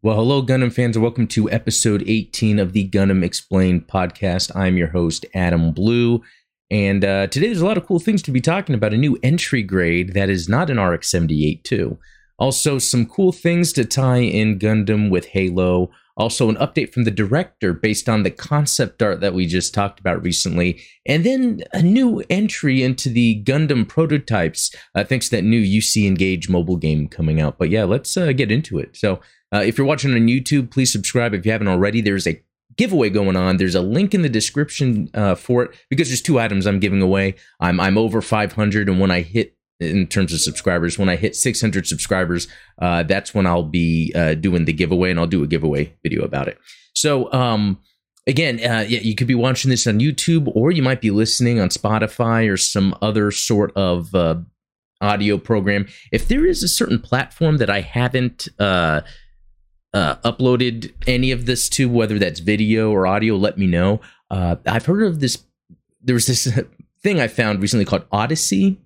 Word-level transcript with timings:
Well, 0.00 0.14
hello, 0.14 0.44
Gundam 0.44 0.72
fans, 0.72 0.94
and 0.94 1.02
welcome 1.02 1.26
to 1.26 1.50
episode 1.50 2.04
18 2.06 2.60
of 2.60 2.72
the 2.72 2.88
Gundam 2.88 3.24
Explained 3.24 3.88
podcast. 3.88 4.54
I'm 4.54 4.76
your 4.76 4.90
host, 4.90 5.26
Adam 5.34 5.72
Blue. 5.72 6.22
And 6.70 7.04
uh, 7.04 7.26
today 7.26 7.46
there's 7.46 7.60
a 7.60 7.66
lot 7.66 7.76
of 7.76 7.84
cool 7.84 7.98
things 7.98 8.22
to 8.22 8.30
be 8.30 8.40
talking 8.40 8.76
about. 8.76 8.94
A 8.94 8.96
new 8.96 9.18
entry 9.24 9.60
grade 9.64 10.14
that 10.14 10.30
is 10.30 10.48
not 10.48 10.70
an 10.70 10.78
RX 10.78 11.10
78 11.10 11.64
2. 11.64 11.98
Also, 12.38 12.78
some 12.78 13.06
cool 13.06 13.32
things 13.32 13.72
to 13.72 13.84
tie 13.84 14.18
in 14.18 14.60
Gundam 14.60 15.10
with 15.10 15.26
Halo. 15.26 15.90
Also, 16.16 16.48
an 16.48 16.54
update 16.56 16.92
from 16.92 17.02
the 17.02 17.10
director 17.10 17.72
based 17.72 18.08
on 18.08 18.22
the 18.22 18.30
concept 18.30 19.02
art 19.02 19.20
that 19.20 19.34
we 19.34 19.46
just 19.46 19.74
talked 19.74 19.98
about 19.98 20.22
recently. 20.22 20.80
And 21.06 21.24
then 21.24 21.64
a 21.72 21.82
new 21.82 22.22
entry 22.30 22.84
into 22.84 23.08
the 23.08 23.42
Gundam 23.42 23.88
prototypes, 23.88 24.72
uh, 24.94 25.02
thanks 25.02 25.28
to 25.30 25.36
that 25.36 25.42
new 25.42 25.60
UC 25.60 26.06
Engage 26.06 26.48
mobile 26.48 26.76
game 26.76 27.08
coming 27.08 27.40
out. 27.40 27.58
But 27.58 27.70
yeah, 27.70 27.82
let's 27.82 28.16
uh, 28.16 28.30
get 28.30 28.52
into 28.52 28.78
it. 28.78 28.96
So, 28.96 29.18
uh, 29.54 29.62
if 29.64 29.78
you're 29.78 29.86
watching 29.86 30.12
on 30.12 30.26
YouTube, 30.26 30.70
please 30.70 30.92
subscribe 30.92 31.34
if 31.34 31.46
you 31.46 31.52
haven't 31.52 31.68
already. 31.68 32.00
There's 32.00 32.26
a 32.26 32.42
giveaway 32.76 33.10
going 33.10 33.36
on. 33.36 33.56
There's 33.56 33.74
a 33.74 33.80
link 33.80 34.14
in 34.14 34.22
the 34.22 34.28
description 34.28 35.10
uh, 35.14 35.34
for 35.34 35.64
it 35.64 35.70
because 35.88 36.08
there's 36.08 36.22
two 36.22 36.38
items 36.38 36.66
I'm 36.66 36.80
giving 36.80 37.02
away. 37.02 37.34
I'm 37.60 37.80
I'm 37.80 37.96
over 37.96 38.20
500, 38.20 38.88
and 38.88 39.00
when 39.00 39.10
I 39.10 39.22
hit 39.22 39.56
in 39.80 40.06
terms 40.06 40.32
of 40.32 40.40
subscribers, 40.40 40.98
when 40.98 41.08
I 41.08 41.16
hit 41.16 41.36
600 41.36 41.86
subscribers, 41.86 42.48
uh, 42.80 43.04
that's 43.04 43.32
when 43.32 43.46
I'll 43.46 43.62
be 43.62 44.12
uh, 44.14 44.34
doing 44.34 44.64
the 44.64 44.72
giveaway, 44.72 45.10
and 45.10 45.20
I'll 45.20 45.26
do 45.26 45.42
a 45.42 45.46
giveaway 45.46 45.94
video 46.02 46.24
about 46.24 46.48
it. 46.48 46.58
So. 46.94 47.30
Um, 47.32 47.80
again, 48.26 48.56
uh, 48.58 48.84
yeah, 48.86 49.00
you 49.00 49.14
could 49.14 49.26
be 49.26 49.34
watching 49.34 49.70
this 49.70 49.86
on 49.86 50.00
YouTube, 50.00 50.52
or 50.54 50.70
you 50.70 50.82
might 50.82 51.00
be 51.00 51.10
listening 51.10 51.58
on 51.58 51.70
Spotify 51.70 52.46
or 52.52 52.58
some 52.58 52.94
other 53.00 53.30
sort 53.30 53.72
of 53.74 54.14
uh, 54.14 54.34
audio 55.00 55.38
program. 55.38 55.86
If 56.12 56.28
there 56.28 56.44
is 56.44 56.62
a 56.62 56.68
certain 56.68 56.98
platform 56.98 57.56
that 57.56 57.70
I 57.70 57.80
haven't 57.80 58.48
uh, 59.94 60.16
uploaded 60.16 60.92
any 61.06 61.30
of 61.30 61.46
this 61.46 61.68
to, 61.70 61.88
whether 61.88 62.18
that's 62.18 62.40
video 62.40 62.90
or 62.90 63.06
audio, 63.06 63.36
let 63.36 63.58
me 63.58 63.66
know. 63.66 64.00
Uh, 64.30 64.56
I've 64.66 64.86
heard 64.86 65.02
of 65.02 65.20
this. 65.20 65.44
There 66.02 66.14
was 66.14 66.26
this 66.26 66.46
thing 67.02 67.20
I 67.20 67.28
found 67.28 67.60
recently 67.60 67.84
called 67.84 68.08
Odysee. 68.12 68.78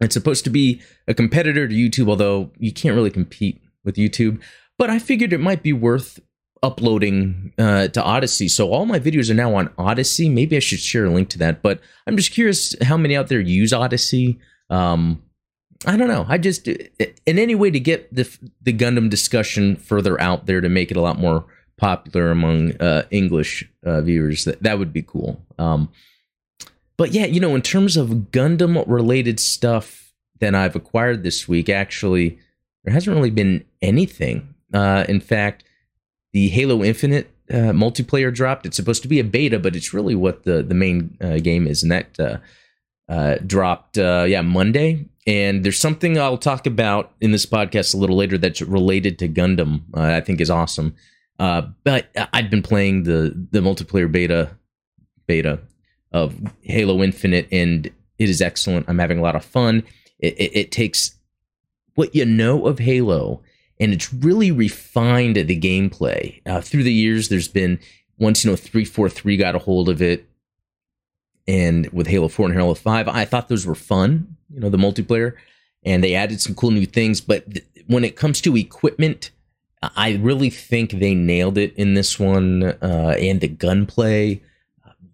It's 0.00 0.14
supposed 0.14 0.44
to 0.44 0.50
be 0.50 0.82
a 1.06 1.14
competitor 1.14 1.68
to 1.68 1.74
YouTube, 1.74 2.08
although 2.08 2.50
you 2.58 2.72
can't 2.72 2.94
really 2.94 3.10
compete 3.10 3.62
with 3.84 3.96
YouTube. 3.96 4.40
But 4.78 4.90
I 4.90 4.98
figured 4.98 5.32
it 5.32 5.38
might 5.38 5.62
be 5.62 5.72
worth 5.72 6.18
uploading 6.62 7.52
uh, 7.58 7.88
to 7.88 8.02
Odysee. 8.02 8.48
So 8.48 8.72
all 8.72 8.86
my 8.86 8.98
videos 8.98 9.30
are 9.30 9.34
now 9.34 9.54
on 9.54 9.70
Odysee. 9.78 10.28
Maybe 10.28 10.56
I 10.56 10.60
should 10.60 10.80
share 10.80 11.04
a 11.04 11.10
link 11.10 11.28
to 11.30 11.38
that. 11.38 11.62
But 11.62 11.80
I'm 12.06 12.16
just 12.16 12.32
curious 12.32 12.74
how 12.82 12.96
many 12.96 13.16
out 13.16 13.28
there 13.28 13.40
use 13.40 13.72
Odysee. 13.72 14.38
Um, 14.70 15.22
I 15.84 15.96
don't 15.96 16.08
know. 16.08 16.26
I 16.28 16.38
just 16.38 16.68
in 16.68 16.88
any 17.26 17.54
way 17.54 17.70
to 17.70 17.80
get 17.80 18.14
the 18.14 18.28
the 18.62 18.72
Gundam 18.72 19.10
discussion 19.10 19.76
further 19.76 20.20
out 20.20 20.46
there 20.46 20.60
to 20.60 20.68
make 20.68 20.90
it 20.90 20.96
a 20.96 21.00
lot 21.00 21.18
more 21.18 21.44
popular 21.76 22.30
among 22.30 22.76
uh, 22.76 23.02
English 23.10 23.68
uh, 23.84 24.00
viewers. 24.00 24.44
That 24.44 24.62
that 24.62 24.78
would 24.78 24.92
be 24.92 25.02
cool. 25.02 25.44
Um, 25.58 25.90
but 26.96 27.12
yeah, 27.12 27.26
you 27.26 27.40
know, 27.40 27.54
in 27.54 27.62
terms 27.62 27.96
of 27.96 28.08
Gundam 28.30 28.84
related 28.86 29.40
stuff 29.40 30.12
that 30.40 30.54
I've 30.54 30.76
acquired 30.76 31.22
this 31.22 31.48
week, 31.48 31.68
actually, 31.68 32.38
there 32.84 32.94
hasn't 32.94 33.16
really 33.16 33.30
been 33.30 33.64
anything. 33.80 34.54
Uh, 34.72 35.04
in 35.08 35.20
fact, 35.20 35.64
the 36.32 36.48
Halo 36.48 36.84
Infinite 36.84 37.30
uh, 37.50 37.72
multiplayer 37.72 38.32
dropped. 38.32 38.66
It's 38.66 38.76
supposed 38.76 39.02
to 39.02 39.08
be 39.08 39.18
a 39.18 39.24
beta, 39.24 39.58
but 39.58 39.74
it's 39.74 39.92
really 39.92 40.14
what 40.14 40.44
the 40.44 40.62
the 40.62 40.74
main 40.74 41.16
uh, 41.20 41.38
game 41.38 41.66
is, 41.66 41.82
and 41.82 41.90
that 41.90 42.42
uh, 43.08 43.36
dropped 43.46 43.98
uh, 43.98 44.24
yeah 44.26 44.42
Monday. 44.42 45.08
And 45.26 45.64
there's 45.64 45.78
something 45.78 46.18
I'll 46.18 46.36
talk 46.38 46.66
about 46.66 47.12
in 47.20 47.30
this 47.30 47.46
podcast 47.46 47.94
a 47.94 47.96
little 47.96 48.16
later 48.16 48.38
that's 48.38 48.60
related 48.60 49.20
to 49.20 49.28
Gundam. 49.28 49.82
Uh, 49.96 50.00
I 50.00 50.20
think 50.20 50.40
is 50.40 50.50
awesome. 50.50 50.96
Uh, 51.38 51.62
but 51.84 52.08
I've 52.32 52.50
been 52.50 52.62
playing 52.62 53.04
the 53.04 53.46
the 53.50 53.60
multiplayer 53.60 54.10
beta 54.10 54.50
beta 55.26 55.60
of 56.12 56.36
Halo 56.62 57.02
Infinite, 57.02 57.48
and 57.50 57.86
it 58.18 58.28
is 58.28 58.42
excellent. 58.42 58.88
I'm 58.88 58.98
having 58.98 59.18
a 59.18 59.22
lot 59.22 59.36
of 59.36 59.44
fun. 59.44 59.82
It, 60.18 60.34
it, 60.38 60.56
it 60.56 60.72
takes 60.72 61.16
what 61.94 62.14
you 62.14 62.24
know 62.24 62.66
of 62.66 62.78
Halo, 62.78 63.42
and 63.80 63.92
it's 63.92 64.12
really 64.12 64.50
refined 64.50 65.36
the 65.36 65.60
gameplay. 65.60 66.40
Uh, 66.46 66.60
through 66.60 66.82
the 66.82 66.92
years, 66.92 67.28
there's 67.28 67.48
been 67.48 67.78
once 68.18 68.44
you 68.44 68.50
know 68.50 68.56
three 68.56 68.84
four 68.84 69.08
three 69.08 69.36
got 69.36 69.54
a 69.54 69.58
hold 69.58 69.88
of 69.88 70.02
it 70.02 70.26
and 71.46 71.88
with 71.92 72.06
Halo 72.06 72.28
4 72.28 72.46
and 72.46 72.54
Halo 72.54 72.74
5, 72.74 73.08
I 73.08 73.24
thought 73.24 73.48
those 73.48 73.66
were 73.66 73.74
fun, 73.74 74.36
you 74.52 74.60
know, 74.60 74.68
the 74.68 74.78
multiplayer, 74.78 75.34
and 75.84 76.02
they 76.02 76.14
added 76.14 76.40
some 76.40 76.54
cool 76.54 76.70
new 76.70 76.86
things. 76.86 77.20
But 77.20 77.50
th- 77.50 77.66
when 77.86 78.04
it 78.04 78.16
comes 78.16 78.40
to 78.42 78.56
equipment, 78.56 79.30
I 79.82 80.14
really 80.14 80.50
think 80.50 80.92
they 80.92 81.14
nailed 81.14 81.58
it 81.58 81.74
in 81.76 81.94
this 81.94 82.18
one, 82.18 82.62
uh, 82.62 83.16
and 83.18 83.40
the 83.40 83.48
gunplay. 83.48 84.42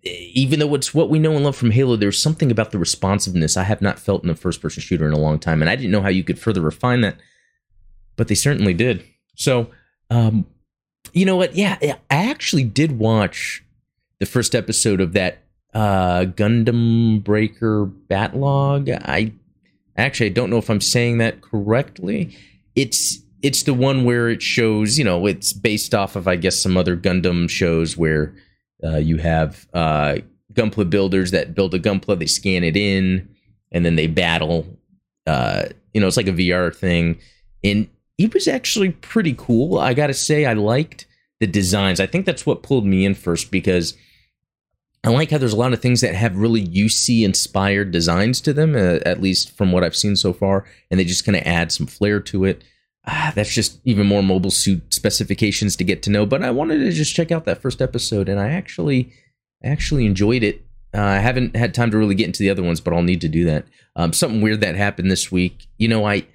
Even 0.03 0.61
though 0.61 0.75
it's 0.75 0.95
what 0.95 1.11
we 1.11 1.19
know 1.19 1.35
and 1.35 1.45
love 1.45 1.57
from 1.57 1.71
Halo, 1.71 1.97
there's 1.97 2.23
something 2.23 2.51
about 2.51 2.71
the 2.71 2.79
responsiveness 2.79 3.57
I 3.57 3.65
have 3.65 3.83
not 3.83 3.99
felt 3.99 4.23
in 4.23 4.31
a 4.31 4.35
first 4.35 4.61
person 4.61 4.83
shooter 4.83 5.07
in 5.07 5.13
a 5.13 5.19
long 5.19 5.39
time. 5.39 5.61
And 5.61 5.71
I 5.71 5.77
didn't 5.77 5.91
know 5.91 6.03
how 6.03 6.09
you 6.09 6.23
could 6.23 6.39
further 6.39 6.61
refine 6.61 7.01
that, 7.01 7.17
but 8.17 8.29
they 8.29 8.35
certainly 8.35 8.75
did. 8.75 9.05
So, 9.35 9.71
um, 10.11 10.47
you 11.13 11.25
know 11.25 11.37
what? 11.37 11.57
Yeah, 11.57 11.79
I 11.83 11.97
actually 12.11 12.65
did 12.65 12.99
watch 12.99 13.65
the 14.19 14.27
first 14.27 14.55
episode 14.55 15.01
of 15.01 15.15
that 15.15 15.48
uh, 15.75 16.25
Gundam 16.25 17.23
Breaker 17.23 17.87
Battlogue. 17.87 18.91
I 19.05 19.33
actually 19.97 20.27
I 20.27 20.33
don't 20.33 20.51
know 20.51 20.59
if 20.59 20.71
I'm 20.71 20.81
saying 20.81 21.19
that 21.19 21.41
correctly. 21.41 22.37
It's 22.75 23.19
it's 23.43 23.63
the 23.63 23.75
one 23.75 24.05
where 24.05 24.29
it 24.29 24.43
shows, 24.43 24.99
you 24.99 25.05
know, 25.05 25.27
it's 25.27 25.53
based 25.53 25.95
off 25.95 26.17
of 26.17 26.27
I 26.27 26.37
guess 26.37 26.59
some 26.59 26.77
other 26.77 26.97
Gundam 26.97 27.49
shows 27.49 27.97
where 27.97 28.35
uh, 28.83 28.97
you 28.97 29.19
have 29.19 29.67
uh, 29.75 30.19
Gunpla 30.53 30.89
builders 30.91 31.31
that 31.31 31.55
build 31.55 31.75
a 31.75 31.79
Gunpla, 31.79 32.19
they 32.19 32.27
scan 32.27 32.65
it 32.65 32.77
in, 32.77 33.29
and 33.73 33.85
then 33.85 33.97
they 33.97 34.07
battle. 34.07 34.67
Uh, 35.27 35.67
you 35.93 36.01
know, 36.01 36.07
it's 36.07 36.17
like 36.17 36.29
a 36.29 36.33
VR 36.33 36.75
thing, 36.75 37.19
and 37.63 37.89
it 38.17 38.35
was 38.35 38.49
actually 38.49 38.91
pretty 38.91 39.35
cool. 39.37 39.79
I 39.79 39.95
gotta 39.95 40.15
say, 40.15 40.47
I 40.47 40.55
liked 40.55 41.07
the 41.41 41.47
designs. 41.47 42.01
I 42.01 42.07
think 42.07 42.27
that's 42.27 42.47
what 42.47 42.63
pulled 42.63 42.87
me 42.87 43.05
in 43.05 43.15
first 43.15 43.51
because 43.51 43.95
I 45.05 45.11
like 45.11 45.31
how 45.31 45.39
there's 45.39 45.53
a 45.53 45.57
lot 45.57 45.73
of 45.73 45.81
things 45.81 46.01
that 46.01 46.15
have 46.15 46.37
really 46.37 46.67
UC 46.67 47.25
inspired 47.25 47.93
designs 47.93 48.41
to 48.43 48.53
them, 48.53 48.75
uh, 48.75 48.99
at 49.07 49.23
least 49.23 49.57
from 49.57 49.71
what 49.71 49.85
I've 49.85 49.97
seen 49.97 50.17
so 50.17 50.33
far, 50.33 50.65
and 50.91 50.99
they 50.99 51.05
just 51.05 51.25
kind 51.25 51.37
of 51.37 51.43
add 51.47 51.71
some 51.71 51.87
flair 51.87 52.21
to 52.21 52.45
it. 52.45 52.63
Ah, 53.07 53.33
that's 53.35 53.55
just 53.55 53.81
even 53.85 54.07
more 54.07 54.23
mobile 54.23 54.51
suit 54.51 54.93
specifications 54.93 55.77
to 55.77 55.85
get 55.85 56.03
to 56.03 56.11
know. 56.11 56.27
But 56.27 56.43
I 56.43 56.51
wanted 56.51 56.79
to 56.79 56.93
just 56.93 57.15
check 57.15 57.31
out 57.31 57.45
that 57.45 57.63
first 57.63 57.81
episode, 57.81 58.29
and 58.29 58.41
I 58.41 58.49
actually 58.51 59.13
actually 59.63 60.05
enjoyed 60.05 60.43
it. 60.43 60.65
Uh, 60.95 61.03
I 61.03 61.19
haven't 61.19 61.55
had 61.55 61.75
time 61.75 61.91
to 61.91 61.99
really 61.99 62.15
get 62.15 62.27
into 62.27 62.41
the 62.41 62.51
other 62.51 62.63
ones, 62.63 62.81
but 62.81 62.93
I'll 62.93 63.03
need 63.03 63.21
to 63.21 63.29
do 63.29 63.45
that. 63.45 63.67
Um, 63.95 64.13
something 64.13 64.41
weird 64.41 64.61
that 64.63 64.75
happened 64.75 65.11
this 65.11 65.31
week. 65.31 65.69
You 65.79 65.89
know, 65.89 66.07
I 66.07 66.27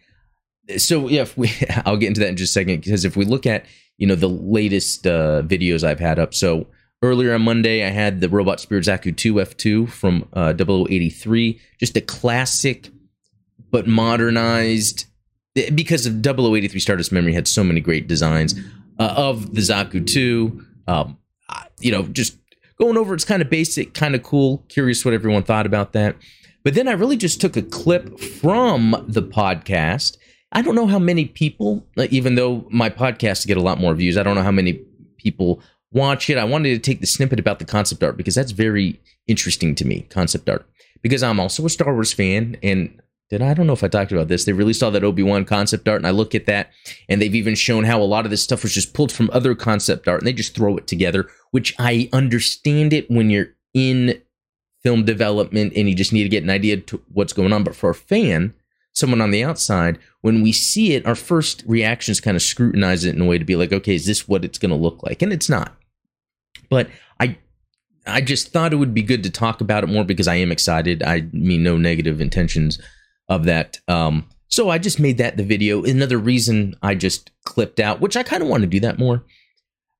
so 0.77 1.09
yeah, 1.09 1.21
if 1.21 1.37
we 1.37 1.51
I'll 1.85 1.97
get 1.97 2.07
into 2.07 2.21
that 2.21 2.29
in 2.29 2.37
just 2.37 2.51
a 2.51 2.59
second 2.59 2.81
because 2.81 3.05
if 3.05 3.17
we 3.17 3.25
look 3.25 3.45
at 3.45 3.65
you 3.97 4.07
know 4.07 4.15
the 4.15 4.29
latest 4.29 5.05
uh, 5.05 5.41
videos 5.43 5.83
I've 5.83 5.99
had 5.99 6.17
up, 6.17 6.33
so 6.33 6.67
Earlier 7.03 7.33
on 7.33 7.41
Monday, 7.41 7.85
I 7.85 7.89
had 7.89 8.21
the 8.21 8.29
Robot 8.29 8.61
Spirit 8.61 8.85
Zaku 8.85 9.15
2 9.15 9.33
F2 9.33 9.89
from 9.89 10.25
uh, 10.31 10.53
0083. 10.53 11.59
Just 11.77 11.97
a 11.97 12.01
classic, 12.01 12.91
but 13.71 13.85
modernized. 13.85 15.07
Because 15.75 16.05
of 16.05 16.25
0083 16.25 16.79
Stardust 16.79 17.11
Memory 17.11 17.33
had 17.33 17.45
so 17.45 17.61
many 17.61 17.81
great 17.81 18.07
designs 18.07 18.55
uh, 18.99 19.13
of 19.17 19.53
the 19.53 19.59
Zaku 19.59 20.07
2. 20.07 20.65
Um, 20.87 21.17
you 21.81 21.91
know, 21.91 22.03
just 22.03 22.37
going 22.79 22.95
over 22.95 23.13
it's 23.13 23.25
kind 23.25 23.41
of 23.41 23.49
basic, 23.49 23.93
kind 23.93 24.15
of 24.15 24.23
cool. 24.23 24.63
Curious 24.69 25.03
what 25.03 25.13
everyone 25.13 25.43
thought 25.43 25.65
about 25.65 25.91
that. 25.91 26.15
But 26.63 26.73
then 26.73 26.87
I 26.87 26.93
really 26.93 27.17
just 27.17 27.41
took 27.41 27.57
a 27.57 27.61
clip 27.61 28.17
from 28.17 28.95
the 29.09 29.21
podcast. 29.21 30.15
I 30.53 30.61
don't 30.61 30.75
know 30.75 30.87
how 30.87 30.99
many 30.99 31.25
people, 31.25 31.85
even 31.97 32.35
though 32.35 32.65
my 32.71 32.89
podcast 32.89 33.45
get 33.45 33.57
a 33.57 33.61
lot 33.61 33.77
more 33.77 33.93
views, 33.93 34.17
I 34.17 34.23
don't 34.23 34.35
know 34.35 34.43
how 34.43 34.51
many 34.51 34.79
people 35.17 35.61
watch 35.93 36.29
it. 36.29 36.37
I 36.37 36.43
wanted 36.43 36.73
to 36.73 36.79
take 36.79 37.01
the 37.01 37.07
snippet 37.07 37.39
about 37.39 37.59
the 37.59 37.65
concept 37.65 38.03
art 38.03 38.17
because 38.17 38.35
that's 38.35 38.51
very 38.51 38.99
interesting 39.27 39.75
to 39.75 39.85
me, 39.85 40.01
concept 40.09 40.49
art. 40.49 40.65
Because 41.01 41.23
I'm 41.23 41.39
also 41.39 41.65
a 41.65 41.69
Star 41.69 41.93
Wars 41.93 42.13
fan, 42.13 42.57
and 42.63 43.01
did 43.29 43.41
I, 43.41 43.53
don't 43.53 43.67
know 43.67 43.73
if 43.73 43.83
I 43.83 43.87
talked 43.87 44.11
about 44.11 44.27
this. 44.27 44.45
They 44.45 44.53
released 44.53 44.83
all 44.83 44.91
that 44.91 45.03
Obi 45.03 45.23
Wan 45.23 45.43
concept 45.43 45.87
art, 45.87 45.97
and 45.97 46.07
I 46.07 46.11
look 46.11 46.33
at 46.35 46.45
that, 46.45 46.71
and 47.09 47.21
they've 47.21 47.35
even 47.35 47.55
shown 47.55 47.83
how 47.83 48.01
a 48.01 48.03
lot 48.03 48.25
of 48.25 48.31
this 48.31 48.43
stuff 48.43 48.63
was 48.63 48.73
just 48.73 48.93
pulled 48.93 49.11
from 49.11 49.29
other 49.33 49.55
concept 49.55 50.07
art, 50.07 50.21
and 50.21 50.27
they 50.27 50.33
just 50.33 50.55
throw 50.55 50.77
it 50.77 50.87
together. 50.87 51.29
Which 51.51 51.75
I 51.77 52.09
understand 52.13 52.93
it 52.93 53.09
when 53.11 53.29
you're 53.29 53.49
in 53.73 54.21
film 54.83 55.05
development 55.05 55.73
and 55.75 55.87
you 55.87 55.95
just 55.95 56.13
need 56.13 56.23
to 56.23 56.29
get 56.29 56.43
an 56.43 56.49
idea 56.49 56.77
to 56.77 57.01
what's 57.13 57.33
going 57.33 57.53
on. 57.53 57.63
But 57.63 57.75
for 57.75 57.89
a 57.89 57.95
fan, 57.95 58.53
someone 58.91 59.21
on 59.21 59.31
the 59.31 59.43
outside, 59.43 59.97
when 60.21 60.41
we 60.41 60.51
see 60.51 60.93
it, 60.93 61.05
our 61.05 61.15
first 61.15 61.63
reactions 61.65 62.19
kind 62.19 62.35
of 62.35 62.43
scrutinize 62.43 63.05
it 63.05 63.15
in 63.15 63.21
a 63.21 63.25
way 63.25 63.37
to 63.37 63.45
be 63.45 63.55
like, 63.55 63.71
okay, 63.71 63.95
is 63.95 64.05
this 64.05 64.27
what 64.27 64.45
it's 64.45 64.57
going 64.57 64.69
to 64.69 64.75
look 64.75 65.01
like? 65.01 65.21
And 65.21 65.33
it's 65.33 65.49
not. 65.49 65.75
But 66.73 66.89
I 67.19 67.37
I 68.05 68.21
just 68.21 68.51
thought 68.51 68.73
it 68.73 68.77
would 68.77 68.93
be 68.93 69.03
good 69.11 69.23
to 69.23 69.29
talk 69.29 69.61
about 69.61 69.83
it 69.83 69.87
more 69.93 70.03
because 70.03 70.27
I 70.27 70.35
am 70.35 70.51
excited. 70.51 71.03
I 71.03 71.27
mean 71.31 71.63
no 71.63 71.77
negative 71.77 72.19
intentions 72.21 72.79
of 73.29 73.45
that. 73.45 73.79
Um, 73.87 74.25
So 74.53 74.69
I 74.69 74.77
just 74.77 74.99
made 74.99 75.17
that 75.17 75.37
the 75.37 75.43
video. 75.43 75.83
Another 75.83 76.19
reason 76.19 76.75
I 76.81 76.93
just 76.95 77.31
clipped 77.43 77.79
out, 77.79 78.01
which 78.01 78.15
I 78.15 78.23
kind 78.23 78.43
of 78.43 78.49
want 78.49 78.61
to 78.61 78.67
do 78.75 78.79
that 78.81 78.99
more. 78.99 79.23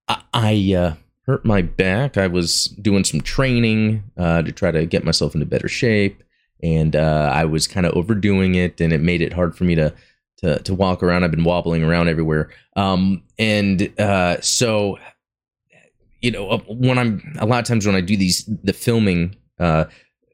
I, 0.08 0.22
I 0.34 0.74
uh, 0.78 0.94
hurt 1.25 1.44
my 1.44 1.62
back. 1.64 2.18
I 2.18 2.28
was 2.28 2.66
doing 2.81 3.04
some 3.04 3.22
training 3.22 4.04
uh, 4.16 4.42
to 4.44 4.52
try 4.52 4.72
to 4.72 4.86
get 4.86 5.06
myself 5.06 5.34
into 5.34 5.48
better 5.48 5.70
shape, 5.70 6.22
and 6.62 6.96
uh, 6.96 7.31
I 7.34 7.46
was 7.46 7.68
kind 7.68 7.86
of 7.88 7.94
overdoing 7.94 8.54
it, 8.56 8.81
and 8.81 8.94
it 8.94 9.02
made 9.02 9.22
it 9.22 9.34
hard 9.34 9.56
for 9.56 9.64
me 9.64 9.75
to 9.75 9.94
to 10.42 10.60
to 10.60 10.74
walk 10.75 11.02
around. 11.02 11.24
I've 11.24 11.31
been 11.31 11.50
wobbling 11.52 11.84
around 11.84 12.10
everywhere, 12.10 12.52
um, 12.75 13.24
and 13.40 13.78
uh, 14.00 14.42
so 14.42 15.00
you 16.24 16.31
know 16.31 16.50
uh, 16.50 16.58
when 16.68 16.98
I'm 16.98 17.36
a 17.40 17.46
lot 17.46 17.60
of 17.60 17.66
times 17.66 17.86
when 17.86 17.96
I 17.96 18.02
do 18.02 18.18
these 18.18 18.50
the 18.64 18.74
filming. 18.74 19.36
Uh, 19.60 19.86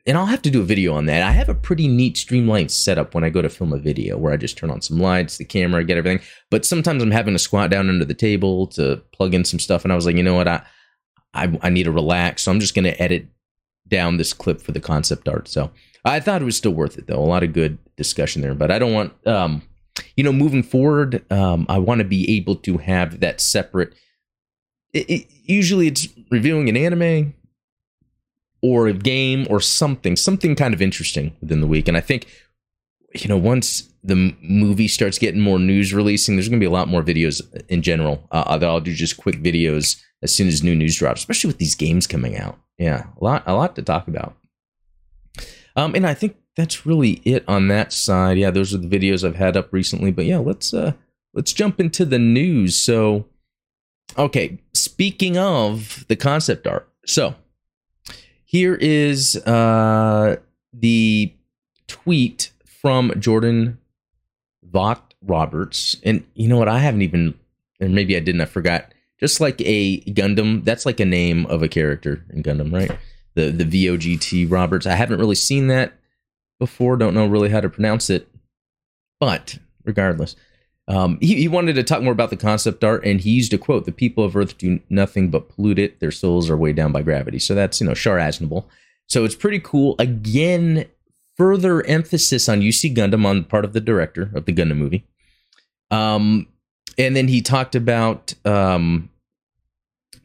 and 0.06 0.18
I'll 0.18 0.26
have 0.26 0.42
to 0.44 0.50
do 0.50 0.62
a 0.62 0.66
video 0.66 0.96
on 0.96 1.06
that. 1.06 1.22
I 1.22 1.32
have 1.32 1.50
a 1.50 1.54
pretty 1.54 1.88
neat 1.88 2.18
streamlined 2.18 2.72
setup 2.72 3.14
when 3.14 3.24
I 3.24 3.30
go 3.30 3.44
to 3.44 3.50
film 3.50 3.74
a 3.74 3.78
video 3.78 4.18
where 4.18 4.34
I 4.34 4.38
just 4.38 4.58
turn 4.58 4.72
on 4.72 4.82
some 4.82 4.98
lights, 4.98 5.38
the 5.38 5.46
camera, 5.46 5.84
get 5.84 5.98
everything. 5.98 6.26
But 6.50 6.66
sometimes 6.66 7.04
I'm 7.04 7.12
having 7.12 7.36
to 7.36 7.40
squat 7.40 7.70
down 7.70 7.90
under 7.90 8.06
the 8.06 8.16
table 8.16 8.66
to 8.68 9.04
plug 9.14 9.36
in 9.36 9.46
some 9.46 9.60
stuff. 9.60 9.84
And 9.84 9.92
I 9.92 9.96
was 9.96 10.08
like, 10.08 10.16
you 10.16 10.24
know 10.24 10.34
what? 10.34 10.48
I, 10.48 10.64
I, 11.36 11.60
I 11.62 11.70
need 11.70 11.84
to 11.84 11.92
relax. 11.92 12.44
So 12.44 12.52
I'm 12.52 12.60
just 12.60 12.74
going 12.74 12.86
to 12.86 13.00
edit 13.00 13.28
down 13.88 14.18
this 14.18 14.34
clip 14.34 14.62
for 14.62 14.72
the 14.72 14.80
concept 14.80 15.28
art. 15.28 15.48
So 15.48 15.70
I 16.06 16.20
thought 16.20 16.42
it 16.42 16.46
was 16.46 16.58
still 16.58 16.72
worth 16.72 16.98
it, 16.98 17.06
though. 17.06 17.20
A 17.20 17.22
lot 17.22 17.44
of 17.44 17.54
good 17.54 17.78
discussion 17.96 18.42
there. 18.42 18.56
But 18.56 18.72
I 18.72 18.80
don't 18.80 18.94
want, 18.94 19.28
um, 19.28 19.62
you 20.16 20.24
know, 20.24 20.34
moving 20.34 20.64
forward, 20.64 21.24
um, 21.32 21.68
I 21.70 21.78
want 21.78 22.00
to 22.00 22.06
be 22.06 22.38
able 22.38 22.56
to 22.56 22.78
have 22.78 23.20
that 23.20 23.42
separate. 23.42 23.94
It, 24.94 25.10
it, 25.10 25.28
usually 25.50 25.88
it's 25.88 26.08
reviewing 26.32 26.70
an 26.70 26.78
anime 26.78 27.34
or 28.62 28.88
a 28.88 28.94
game 28.94 29.48
or 29.50 29.60
something, 29.60 30.16
something 30.16 30.56
kind 30.56 30.74
of 30.74 30.82
interesting 30.82 31.36
within 31.42 31.62
the 31.62 31.68
week. 31.68 31.88
And 31.88 31.98
I 31.98 32.02
think, 32.02 32.28
you 33.16 33.28
know, 33.28 33.38
once 33.38 33.90
the 34.04 34.36
movie 34.42 34.88
starts 34.88 35.18
getting 35.18 35.42
more 35.42 35.60
news 35.60 35.94
releasing, 35.94 36.36
there's 36.36 36.50
going 36.50 36.60
to 36.60 36.64
be 36.64 36.68
a 36.68 36.72
lot 36.72 36.88
more 36.88 37.02
videos 37.02 37.42
in 37.68 37.82
general. 37.82 38.28
Uh, 38.32 38.60
I'll 38.62 38.80
do 38.80 38.94
just 38.94 39.18
quick 39.18 39.38
videos 39.38 40.02
as 40.22 40.34
soon 40.34 40.48
as 40.48 40.64
new 40.64 40.76
news 40.76 40.98
drops, 40.98 41.22
especially 41.22 41.48
with 41.48 41.58
these 41.58 41.76
games 41.76 42.08
coming 42.08 42.38
out. 42.38 42.60
Yeah, 42.78 43.08
a 43.20 43.24
lot, 43.24 43.44
a 43.46 43.54
lot 43.54 43.76
to 43.76 43.82
talk 43.82 44.08
about. 44.08 44.36
Um, 45.76 45.96
and 45.96 46.06
I 46.06 46.14
think 46.14 46.36
that's 46.56 46.86
really 46.86 47.22
it 47.24 47.44
on 47.48 47.70
that 47.70 47.94
side. 47.94 48.38
Yeah, 48.38 48.52
those 48.52 48.74
are 48.74 48.78
the 48.78 48.88
videos 48.88 49.26
I've 49.26 49.36
had 49.36 49.56
up 49.56 49.72
recently. 49.72 50.12
But 50.12 50.26
yeah, 50.26 50.40
let's 50.40 50.74
uh, 50.74 50.94
let's 51.34 51.54
jump 51.54 51.80
into 51.80 52.06
the 52.06 52.20
news. 52.20 52.78
So, 52.78 53.26
okay, 54.18 54.60
speaking 54.84 55.38
of 55.38 56.06
the 56.08 56.16
concept 56.16 56.68
art, 56.68 56.90
so 57.06 57.36
here 58.46 58.76
is 58.76 59.36
uh, 59.46 60.38
the 60.74 61.34
tweet 61.88 62.52
from 62.66 63.14
Jordan 63.20 63.78
Vogt 64.64 65.14
Roberts, 65.22 65.98
and 66.04 66.26
you 66.34 66.48
know 66.48 66.58
what? 66.58 66.70
I 66.70 66.80
haven't 66.80 67.02
even, 67.02 67.36
and 67.80 67.94
maybe 67.94 68.16
I 68.16 68.20
didn't. 68.20 68.42
I 68.42 68.46
forgot 68.46 68.94
just 69.20 69.42
like 69.42 69.62
a 69.62 70.02
Gundam, 70.02 70.64
that's 70.64 70.86
like 70.86 71.00
a 71.00 71.06
name 71.06 71.46
of 71.48 71.62
a 71.62 71.68
character 71.68 72.24
in 72.30 72.42
Gundam, 72.42 72.74
right? 72.74 72.98
The 73.36 73.52
the 73.52 73.66
VOGT 73.66 74.50
Roberts. 74.50 74.86
I 74.86 74.96
haven't 74.96 75.20
really 75.20 75.36
seen 75.36 75.68
that 75.68 75.94
before. 76.58 76.98
Don't 76.98 77.14
know 77.14 77.28
really 77.28 77.50
how 77.50 77.62
to 77.62 77.70
pronounce 77.70 78.10
it, 78.10 78.28
but 79.20 79.60
regardless, 79.84 80.36
um, 80.90 81.20
he, 81.22 81.36
he 81.36 81.48
wanted 81.48 81.74
to 81.74 81.84
talk 81.84 82.02
more 82.02 82.12
about 82.12 82.32
the 82.32 82.36
concept 82.36 82.84
art, 82.84 83.06
and 83.06 83.22
he 83.22 83.30
used 83.30 83.54
a 83.54 83.58
quote: 83.58 83.86
"The 83.86 83.92
people 83.92 84.24
of 84.24 84.36
Earth 84.36 84.58
do 84.58 84.80
nothing 84.90 85.30
but 85.30 85.50
pollute 85.50 85.80
it. 85.80 86.00
Their 86.00 86.12
souls 86.12 86.50
are 86.50 86.58
weighed 86.58 86.76
down 86.76 86.92
by 86.92 87.04
gravity." 87.04 87.38
So 87.38 87.54
that's 87.54 87.80
you 87.80 87.88
know 87.88 87.94
Char 87.94 88.18
Aznable. 88.18 88.66
So 89.08 89.24
it's 89.24 89.36
pretty 89.36 89.60
cool. 89.60 89.96
Again, 90.00 90.86
further 91.38 91.86
emphasis 91.86 92.50
on 92.50 92.62
UC 92.62 92.96
Gundam 92.96 93.26
on 93.26 93.44
part 93.44 93.66
of 93.66 93.74
the 93.74 93.80
director 93.80 94.32
of 94.34 94.46
the 94.46 94.54
Gundam 94.54 94.78
movie. 94.78 95.06
Um, 95.92 96.48
and 96.98 97.16
then 97.16 97.28
he 97.28 97.42
talked 97.42 97.76
about 97.76 98.34
um, 98.44 99.10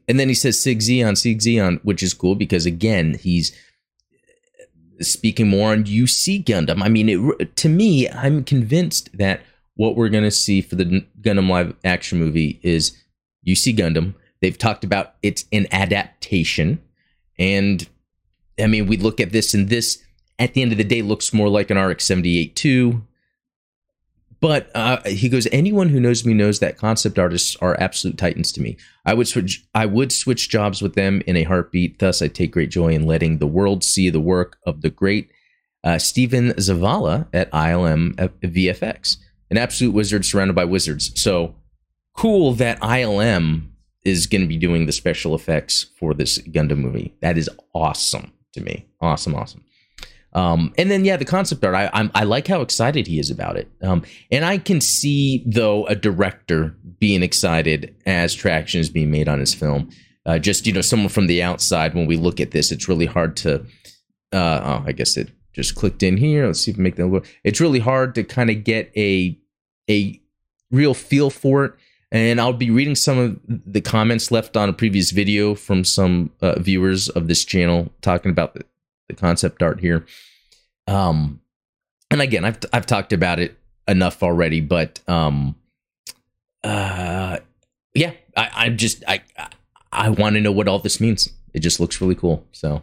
and 0.09 0.19
then 0.19 0.29
he 0.29 0.35
says 0.35 0.61
Sieg 0.63 0.81
Zeon, 0.81 1.17
Sieg 1.17 1.41
Zeon, 1.41 1.81
which 1.83 2.03
is 2.03 2.15
cool 2.15 2.35
because 2.35 2.67
again 2.67 3.15
he's 3.15 3.57
speaking 5.01 5.49
more 5.49 5.73
on 5.73 5.85
UC 5.85 6.45
Gundam. 6.45 6.83
I 6.83 6.89
mean, 6.89 7.09
it, 7.09 7.57
to 7.57 7.69
me, 7.69 8.09
I'm 8.09 8.45
convinced 8.45 9.17
that 9.17 9.41
what 9.77 9.97
we're 9.97 10.09
going 10.09 10.25
to 10.25 10.31
see 10.31 10.61
for 10.61 10.77
the 10.77 11.05
Gundam 11.21 11.49
live 11.49 11.75
action 11.85 12.19
movie 12.19 12.61
is 12.63 12.97
UC 13.47 13.77
Gundam. 13.77 14.15
They've 14.41 14.57
talked 14.57 14.85
about 14.85 15.15
it's 15.23 15.45
an 15.53 15.67
adaptation, 15.73 16.83
and 17.39 17.89
I 18.61 18.67
mean, 18.67 18.87
we 18.87 18.97
look 18.97 19.21
at 19.21 19.33
this, 19.33 19.55
and 19.55 19.69
this 19.69 20.03
at 20.39 20.55
the 20.55 20.63
end 20.63 20.73
of 20.73 20.79
the 20.79 20.85
day 20.85 21.03
looks 21.03 21.33
more 21.33 21.49
like 21.49 21.71
an 21.71 21.79
RX 21.79 22.05
78 22.05 22.55
2 22.57 23.03
but 24.45 24.71
uh, 24.75 25.01
he 25.07 25.31
goes, 25.31 25.49
anyone 25.53 25.89
who 25.89 25.99
knows 25.99 26.27
me 26.27 26.35
knows 26.35 26.59
that 26.59 26.77
concept 26.77 27.19
artists 27.19 27.57
are 27.63 27.81
absolute 27.81 28.19
titans 28.19 28.53
to 28.53 28.61
me. 28.61 28.77
I 29.07 29.15
would 29.15 29.27
switch. 29.27 29.65
I 29.75 29.87
would 29.87 30.13
switch 30.13 30.51
jobs 30.51 30.83
with 30.83 30.95
them 30.95 31.23
in 31.27 31.35
a 31.35 31.45
heartbeat. 31.45 31.99
Thus, 31.99 32.21
I 32.21 32.29
take 32.29 32.53
great 32.53 32.69
joy 32.69 32.89
in 32.89 33.07
letting 33.07 33.39
the 33.39 33.47
world 33.47 33.83
see 33.83 34.11
the 34.11 34.21
work 34.21 34.59
of 34.67 34.83
the 34.83 34.91
great 34.91 35.31
uh, 35.83 35.97
Stephen 35.97 36.51
Zavala 36.59 37.27
at 37.33 37.51
ILM 37.53 38.17
VFX, 38.43 39.17
an 39.51 39.59
absolute 39.59 39.93
wizard 39.93 40.25
surrounded 40.25 40.55
by 40.55 40.65
wizards. 40.65 41.13
So 41.21 41.55
cool 42.17 42.55
that 42.55 42.81
ILM 42.81 43.69
is 44.05 44.27
going 44.27 44.43
to 44.43 44.49
be 44.49 44.57
doing 44.57 44.87
the 44.87 44.93
special 44.93 45.35
effects 45.35 45.87
for 45.99 46.15
this 46.15 46.39
Gundam 46.39 46.79
movie. 46.79 47.15
That 47.21 47.39
is 47.39 47.49
awesome 47.75 48.33
to 48.53 48.61
me. 48.61 48.87
Awesome, 49.01 49.35
awesome. 49.35 49.65
Um, 50.35 50.75
and 50.77 50.91
then 50.91 51.05
yeah, 51.05 51.17
the 51.17 51.25
concept 51.25 51.65
art. 51.65 51.75
I 51.75 51.89
I'm, 51.93 52.11
i 52.15 52.25
like 52.25 52.49
how 52.49 52.61
excited 52.61 53.07
he 53.07 53.21
is 53.21 53.31
about 53.31 53.57
it. 53.57 53.71
Um, 53.83 54.03
and 54.31 54.45
I 54.45 54.59
can 54.59 54.81
see 54.81 55.45
though 55.47 55.87
a 55.87 55.95
director 55.95 56.77
being 56.99 57.23
excited 57.23 57.95
as 58.05 58.35
traction 58.35 58.81
is 58.81 58.91
being 58.91 59.11
made 59.11 59.29
on 59.29 59.39
his 59.39 59.55
film. 59.55 59.91
Uh, 60.27 60.39
just 60.39 60.67
you 60.67 60.73
know, 60.73 60.81
someone 60.81 61.09
from 61.09 61.29
the 61.29 61.43
outside. 61.43 61.95
When 61.95 62.07
we 62.07 62.17
look 62.17 62.41
at 62.41 62.51
this, 62.51 62.73
it's 62.73 62.89
really 62.89 63.07
hard 63.07 63.37
to. 63.39 63.65
Uh, 64.33 64.81
oh, 64.83 64.85
I 64.85 64.93
guess 64.93 65.17
it 65.17 65.31
just 65.55 65.75
clicked 65.75 66.03
in 66.03 66.17
here. 66.17 66.47
Let's 66.47 66.61
see 66.61 66.73
if 66.73 66.77
we 66.77 66.83
make 66.83 66.97
that 66.97 67.07
look. 67.07 67.27
It's 67.45 67.61
really 67.61 67.79
hard 67.79 68.15
to 68.17 68.25
kind 68.25 68.51
of 68.51 68.65
get 68.65 68.93
a 68.97 69.39
a 69.89 70.21
real 70.71 70.95
feel 70.95 71.31
for 71.31 71.65
it. 71.65 71.75
And 72.11 72.41
I'll 72.41 72.53
be 72.53 72.71
reading 72.71 72.95
some 72.95 73.19
of 73.19 73.41
the 73.49 73.81
comments 73.81 74.31
left 74.31 74.57
on 74.57 74.69
a 74.69 74.73
previous 74.73 75.11
video 75.11 75.55
from 75.55 75.85
some 75.85 76.31
uh, 76.41 76.59
viewers 76.61 77.09
of 77.09 77.27
this 77.27 77.45
channel 77.45 77.91
talking 78.03 78.31
about 78.31 78.55
the, 78.55 78.65
the 79.09 79.15
concept 79.15 79.63
art 79.63 79.81
here. 79.81 80.07
Um, 80.87 81.41
and 82.11 82.21
again, 82.21 82.45
I've 82.45 82.59
I've 82.73 82.87
talked 82.87 83.13
about 83.13 83.41
it 83.41 83.59
enough 83.89 84.23
already, 84.23 84.61
but 84.61 85.01
um, 85.09 85.57
uh, 86.63 87.39
yeah, 87.95 88.13
I, 88.37 88.51
I 88.55 88.69
just 88.71 89.03
I 89.09 89.23
I 89.93 90.11
want 90.11 90.35
to 90.35 90.41
know 90.41 90.53
what 90.53 90.69
all 90.69 90.79
this 90.79 91.01
means. 91.01 91.31
It 91.53 91.61
just 91.61 91.81
looks 91.81 92.01
really 92.01 92.15
cool. 92.15 92.45
So, 92.53 92.83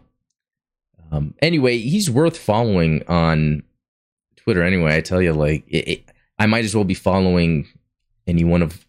um, 1.12 1.34
anyway, 1.42 1.78
he's 1.78 2.10
worth 2.10 2.38
following 2.38 3.04
on 3.08 3.64
Twitter. 4.38 4.64
Anyway, 4.64 4.96
I 4.96 5.02
tell 5.02 5.22
you, 5.22 5.34
like, 5.34 5.66
it, 5.68 5.88
it, 5.88 6.06
I 6.40 6.46
might 6.46 6.66
as 6.66 6.74
well 6.74 6.86
be 6.86 6.94
following 6.94 7.68
any 8.28 8.44
one 8.44 8.62
of 8.62 8.86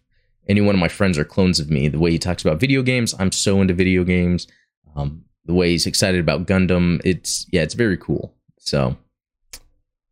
any 0.47 0.61
one 0.61 0.75
of 0.75 0.79
my 0.79 0.87
friends 0.87 1.17
or 1.17 1.25
clones 1.25 1.59
of 1.59 1.69
me. 1.69 1.87
The 1.87 1.99
way 1.99 2.11
he 2.11 2.19
talks 2.19 2.43
about 2.43 2.59
video 2.59 2.81
games, 2.81 3.13
I'm 3.19 3.31
so 3.31 3.61
into 3.61 3.73
video 3.73 4.03
games. 4.03 4.47
Um, 4.95 5.25
the 5.45 5.53
way 5.53 5.71
he's 5.71 5.85
excited 5.85 6.19
about 6.19 6.47
Gundam. 6.47 7.01
It's 7.03 7.45
yeah, 7.51 7.61
it's 7.61 7.73
very 7.73 7.97
cool. 7.97 8.33
So 8.59 8.97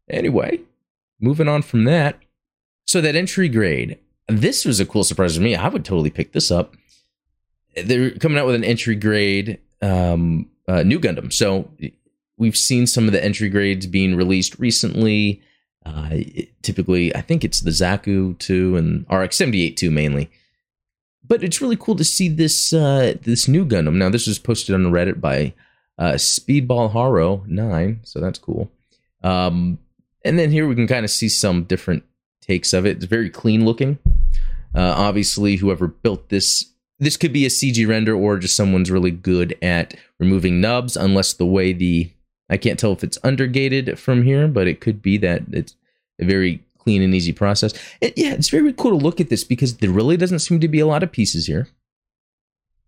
anyway, 0.09 0.59
moving 1.19 1.47
on 1.47 1.61
from 1.61 1.85
that. 1.85 2.19
So 2.87 2.99
that 3.01 3.15
entry 3.15 3.47
grade, 3.47 3.99
this 4.27 4.65
was 4.65 4.79
a 4.79 4.85
cool 4.85 5.03
surprise 5.03 5.35
to 5.35 5.41
me. 5.41 5.55
I 5.55 5.69
would 5.69 5.85
totally 5.85 6.09
pick 6.09 6.33
this 6.33 6.51
up. 6.51 6.75
They're 7.81 8.11
coming 8.11 8.37
out 8.37 8.45
with 8.45 8.55
an 8.55 8.65
entry 8.65 8.95
grade 8.95 9.59
um, 9.81 10.49
uh, 10.67 10.83
new 10.83 10.99
Gundam. 10.99 11.31
So 11.31 11.69
we've 12.41 12.57
seen 12.57 12.87
some 12.87 13.05
of 13.05 13.13
the 13.13 13.23
entry 13.23 13.49
grades 13.49 13.87
being 13.87 14.15
released 14.15 14.59
recently. 14.59 15.41
Uh, 15.85 16.17
typically, 16.61 17.15
I 17.15 17.21
think 17.21 17.43
it's 17.43 17.61
the 17.61 17.71
Zaku 17.71 18.37
2 18.39 18.75
and 18.75 19.05
RX 19.09 19.37
78 19.37 19.77
2 19.77 19.91
mainly 19.91 20.29
but 21.31 21.43
it's 21.43 21.61
really 21.61 21.77
cool 21.77 21.95
to 21.95 22.03
see 22.03 22.27
this 22.27 22.73
uh, 22.73 23.15
this 23.21 23.47
new 23.47 23.65
Gundam. 23.65 23.95
Now, 23.95 24.09
this 24.09 24.27
was 24.27 24.37
posted 24.37 24.75
on 24.75 24.91
Reddit 24.91 25.21
by 25.21 25.53
uh, 25.97 26.13
Speedball 26.13 26.91
Haro 26.91 27.45
nine, 27.47 28.01
so 28.03 28.19
that's 28.19 28.37
cool. 28.37 28.69
Um, 29.23 29.79
and 30.25 30.37
then 30.37 30.51
here 30.51 30.67
we 30.67 30.75
can 30.75 30.87
kind 30.87 31.05
of 31.05 31.09
see 31.09 31.29
some 31.29 31.63
different 31.63 32.03
takes 32.41 32.73
of 32.73 32.85
it. 32.85 32.97
It's 32.97 33.05
very 33.05 33.29
clean 33.29 33.63
looking. 33.63 33.97
Uh, 34.75 34.93
obviously, 34.97 35.55
whoever 35.55 35.87
built 35.87 36.27
this, 36.27 36.73
this 36.99 37.15
could 37.15 37.31
be 37.31 37.45
a 37.45 37.49
CG 37.49 37.87
render 37.87 38.13
or 38.13 38.37
just 38.37 38.55
someone's 38.55 38.91
really 38.91 39.11
good 39.11 39.57
at 39.61 39.93
removing 40.19 40.59
nubs. 40.59 40.97
Unless 40.97 41.35
the 41.35 41.45
way 41.45 41.71
the 41.71 42.11
I 42.51 42.57
can't 42.57 42.77
tell 42.77 42.91
if 42.91 43.03
it's 43.03 43.17
undergated 43.23 43.97
from 43.97 44.23
here, 44.23 44.47
but 44.47 44.67
it 44.67 44.81
could 44.81 45.01
be 45.01 45.17
that 45.19 45.43
it's 45.51 45.75
a 46.19 46.25
very 46.25 46.61
clean 46.77 47.01
and 47.01 47.15
easy 47.15 47.31
process. 47.31 47.73
And 48.01 48.11
yeah, 48.17 48.33
it's 48.33 48.49
very 48.49 48.73
cool 48.73 48.91
to 48.91 48.97
look 48.97 49.21
at 49.21 49.29
this 49.29 49.43
because 49.43 49.77
there 49.77 49.89
really 49.89 50.17
doesn't 50.17 50.39
seem 50.39 50.59
to 50.59 50.67
be 50.67 50.79
a 50.79 50.85
lot 50.85 51.01
of 51.01 51.11
pieces 51.11 51.47
here. 51.47 51.69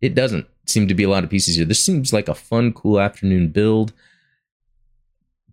It 0.01 0.15
doesn't 0.15 0.47
seem 0.65 0.87
to 0.89 0.93
be 0.93 1.03
a 1.03 1.09
lot 1.09 1.23
of 1.23 1.29
pieces 1.29 1.55
here. 1.55 1.65
This 1.65 1.83
seems 1.83 2.11
like 2.11 2.27
a 2.27 2.35
fun, 2.35 2.73
cool 2.73 2.99
afternoon 2.99 3.49
build, 3.49 3.93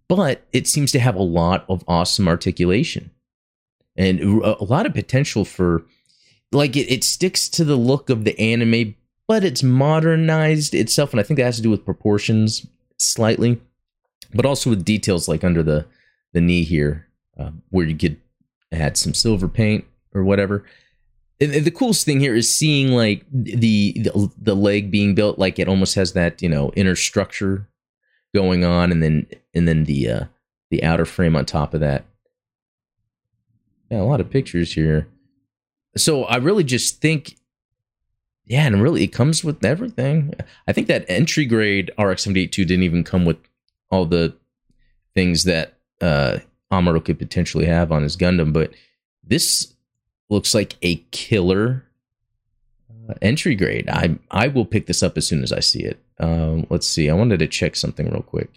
but 0.08 0.42
it 0.52 0.66
seems 0.66 0.90
to 0.92 0.98
have 0.98 1.14
a 1.14 1.22
lot 1.22 1.64
of 1.68 1.84
awesome 1.86 2.26
articulation. 2.26 3.10
and 3.96 4.20
a 4.20 4.64
lot 4.64 4.86
of 4.86 4.94
potential 4.94 5.44
for 5.44 5.84
like 6.52 6.76
it, 6.76 6.90
it 6.90 7.04
sticks 7.04 7.48
to 7.50 7.64
the 7.64 7.76
look 7.76 8.10
of 8.10 8.24
the 8.24 8.38
anime, 8.40 8.94
but 9.28 9.44
it's 9.44 9.62
modernized 9.62 10.74
itself, 10.74 11.12
and 11.12 11.20
I 11.20 11.22
think 11.22 11.38
that 11.38 11.44
has 11.44 11.56
to 11.56 11.62
do 11.62 11.70
with 11.70 11.84
proportions 11.84 12.66
slightly, 12.98 13.60
but 14.34 14.46
also 14.46 14.70
with 14.70 14.84
details 14.84 15.28
like 15.28 15.44
under 15.44 15.62
the 15.62 15.87
the 16.32 16.40
knee 16.40 16.62
here, 16.62 17.08
uh, 17.38 17.50
where 17.70 17.87
you 17.87 17.96
could 17.96 18.16
add 18.72 18.96
some 18.96 19.14
silver 19.14 19.49
paint 19.49 19.84
or 20.14 20.25
whatever. 20.25 20.64
And 21.40 21.52
the 21.52 21.70
coolest 21.70 22.04
thing 22.04 22.20
here 22.20 22.34
is 22.34 22.54
seeing 22.54 22.92
like 22.92 23.25
the, 23.32 23.92
the 23.96 24.30
the 24.37 24.54
leg 24.54 24.90
being 24.90 25.14
built, 25.14 25.38
like 25.38 25.58
it 25.58 25.68
almost 25.68 25.94
has 25.94 26.12
that 26.12 26.42
you 26.42 26.49
know 26.49 26.70
inner 26.76 26.94
structure 26.94 27.66
going 28.34 28.64
on, 28.64 28.92
and 28.92 29.02
then 29.02 29.26
and 29.54 29.66
then 29.66 29.84
the 29.84 30.10
uh, 30.10 30.25
the 30.70 30.84
outer 30.84 31.06
frame 31.06 31.34
on 31.34 31.46
top 31.46 31.72
of 31.72 31.80
that. 31.80 32.04
Yeah, 33.90 34.02
a 34.02 34.04
lot 34.04 34.20
of 34.20 34.30
pictures 34.30 34.75
here. 34.75 35.08
So 35.96 36.25
I 36.25 36.37
really 36.37 36.62
just 36.62 37.00
think, 37.00 37.37
yeah, 38.46 38.66
and 38.66 38.82
really 38.82 39.02
it 39.02 39.08
comes 39.08 39.42
with 39.42 39.64
everything. 39.64 40.34
I 40.68 40.72
think 40.72 40.87
that 40.87 41.04
entry 41.08 41.46
grade 41.46 41.90
RX 41.99 42.22
782 42.22 42.64
didn't 42.64 42.84
even 42.84 43.02
come 43.02 43.25
with 43.25 43.38
all 43.90 44.06
the 44.06 44.35
things 45.14 45.44
that 45.44 45.75
uh, 46.00 46.38
Amuro 46.73 47.04
could 47.04 47.18
potentially 47.18 47.66
have 47.66 47.92
on 47.92 48.02
his 48.02 48.16
Gundam, 48.16 48.52
but 48.52 48.73
this 49.23 49.75
looks 50.28 50.54
like 50.54 50.76
a 50.82 50.97
killer 51.11 51.85
uh, 53.09 53.14
entry 53.20 53.54
grade. 53.54 53.88
I 53.88 54.18
I 54.30 54.49
will 54.49 54.64
pick 54.64 54.87
this 54.87 55.02
up 55.02 55.16
as 55.16 55.26
soon 55.26 55.42
as 55.42 55.52
I 55.52 55.61
see 55.61 55.82
it. 55.82 55.99
Um, 56.18 56.66
let's 56.70 56.87
see. 56.87 57.11
I 57.11 57.14
wanted 57.14 57.38
to 57.40 57.49
check 57.49 57.76
something 57.76 58.09
real 58.11 58.23
quick. 58.23 58.50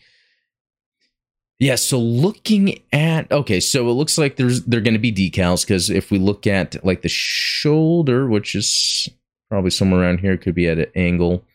Yeah, 1.59 1.75
so 1.75 1.97
looking 1.97 2.79
at 2.91 3.31
okay, 3.31 3.59
so 3.59 3.87
it 3.87 3.93
looks 3.93 4.17
like 4.17 4.35
there's 4.35 4.63
they're 4.63 4.81
going 4.81 4.95
to 4.95 4.99
be 4.99 5.13
decals 5.13 5.65
because 5.65 5.89
if 5.89 6.11
we 6.11 6.19
look 6.19 6.45
at 6.45 6.83
like 6.83 7.03
the 7.03 7.09
shoulder, 7.09 8.27
which 8.27 8.53
is 8.53 9.07
probably 9.49 9.69
somewhere 9.69 10.01
around 10.01 10.19
here, 10.19 10.35
could 10.35 10.55
be 10.55 10.67
at 10.67 10.77
an 10.77 10.91
angle. 10.95 11.45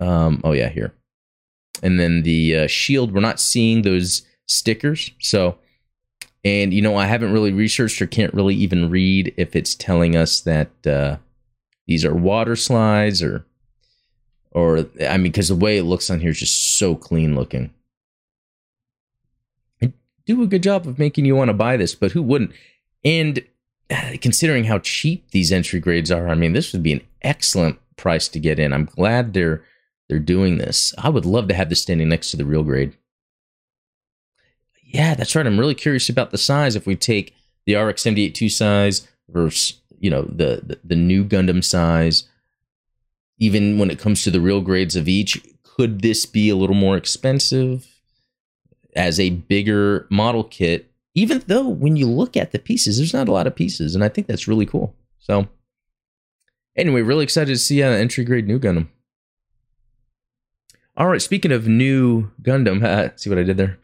Um, 0.00 0.40
oh 0.42 0.52
yeah, 0.52 0.68
here, 0.68 0.92
and 1.82 1.98
then 2.00 2.22
the 2.22 2.56
uh, 2.56 2.66
shield. 2.66 3.12
We're 3.12 3.20
not 3.20 3.40
seeing 3.40 3.82
those 3.82 4.22
stickers, 4.46 5.10
so 5.18 5.58
and 6.44 6.72
you 6.72 6.82
know 6.82 6.96
I 6.96 7.06
haven't 7.06 7.32
really 7.32 7.52
researched 7.52 8.00
or 8.00 8.06
can't 8.06 8.34
really 8.34 8.54
even 8.54 8.90
read 8.90 9.34
if 9.36 9.56
it's 9.56 9.74
telling 9.74 10.16
us 10.16 10.40
that 10.40 10.86
uh, 10.86 11.16
these 11.86 12.04
are 12.04 12.14
water 12.14 12.56
slides 12.56 13.22
or 13.22 13.44
or 14.52 14.86
I 15.08 15.16
mean 15.16 15.32
because 15.32 15.48
the 15.48 15.56
way 15.56 15.78
it 15.78 15.84
looks 15.84 16.10
on 16.10 16.20
here 16.20 16.30
is 16.30 16.40
just 16.40 16.78
so 16.78 16.94
clean 16.94 17.34
looking 17.34 17.70
do 20.26 20.42
a 20.42 20.46
good 20.46 20.62
job 20.62 20.86
of 20.86 20.98
making 20.98 21.24
you 21.24 21.36
want 21.36 21.48
to 21.48 21.54
buy 21.54 21.76
this, 21.76 21.94
but 21.94 22.12
who 22.12 22.22
wouldn't? 22.22 22.52
And 23.04 23.42
considering 24.20 24.64
how 24.64 24.80
cheap 24.80 25.30
these 25.30 25.52
entry 25.52 25.80
grades 25.80 26.10
are, 26.10 26.28
I 26.28 26.34
mean, 26.34 26.52
this 26.52 26.72
would 26.72 26.82
be 26.82 26.92
an 26.92 27.02
excellent 27.22 27.78
price 27.96 28.28
to 28.28 28.40
get 28.40 28.58
in. 28.58 28.72
I'm 28.72 28.84
glad 28.84 29.32
they're 29.32 29.64
they're 30.08 30.18
doing 30.18 30.58
this. 30.58 30.94
I 30.98 31.08
would 31.08 31.26
love 31.26 31.48
to 31.48 31.54
have 31.54 31.68
this 31.68 31.82
standing 31.82 32.08
next 32.08 32.30
to 32.30 32.36
the 32.36 32.44
real 32.44 32.62
grade. 32.62 32.96
Yeah, 34.82 35.14
that's 35.14 35.34
right. 35.34 35.46
I'm 35.46 35.58
really 35.58 35.74
curious 35.74 36.08
about 36.08 36.30
the 36.30 36.38
size. 36.38 36.76
If 36.76 36.86
we 36.86 36.96
take 36.96 37.34
the 37.66 37.74
RX 37.74 38.02
782 38.02 38.48
size 38.48 39.08
versus 39.28 39.80
you 39.98 40.10
know 40.10 40.22
the, 40.22 40.62
the 40.64 40.78
the 40.84 40.96
new 40.96 41.24
Gundam 41.24 41.64
size, 41.64 42.24
even 43.38 43.78
when 43.78 43.90
it 43.90 43.98
comes 43.98 44.22
to 44.22 44.30
the 44.30 44.40
real 44.40 44.60
grades 44.60 44.94
of 44.94 45.08
each, 45.08 45.42
could 45.62 46.02
this 46.02 46.24
be 46.24 46.48
a 46.48 46.56
little 46.56 46.76
more 46.76 46.96
expensive? 46.96 47.86
as 48.96 49.20
a 49.20 49.30
bigger 49.30 50.06
model 50.10 50.42
kit, 50.42 50.90
even 51.14 51.42
though 51.46 51.68
when 51.68 51.96
you 51.96 52.06
look 52.06 52.36
at 52.36 52.50
the 52.50 52.58
pieces, 52.58 52.96
there's 52.96 53.14
not 53.14 53.28
a 53.28 53.32
lot 53.32 53.46
of 53.46 53.54
pieces. 53.54 53.94
And 53.94 54.02
I 54.02 54.08
think 54.08 54.26
that's 54.26 54.48
really 54.48 54.66
cool. 54.66 54.94
So, 55.18 55.46
anyway, 56.76 57.02
really 57.02 57.24
excited 57.24 57.52
to 57.52 57.58
see 57.58 57.82
an 57.82 57.92
entry 57.92 58.24
grade 58.24 58.48
new 58.48 58.58
Gundam. 58.58 58.88
All 60.98 61.08
right, 61.08 61.20
speaking 61.20 61.52
of 61.52 61.68
new 61.68 62.30
Gundam, 62.40 63.18
see 63.20 63.28
what 63.28 63.38
I 63.38 63.42
did 63.42 63.58
there? 63.58 63.78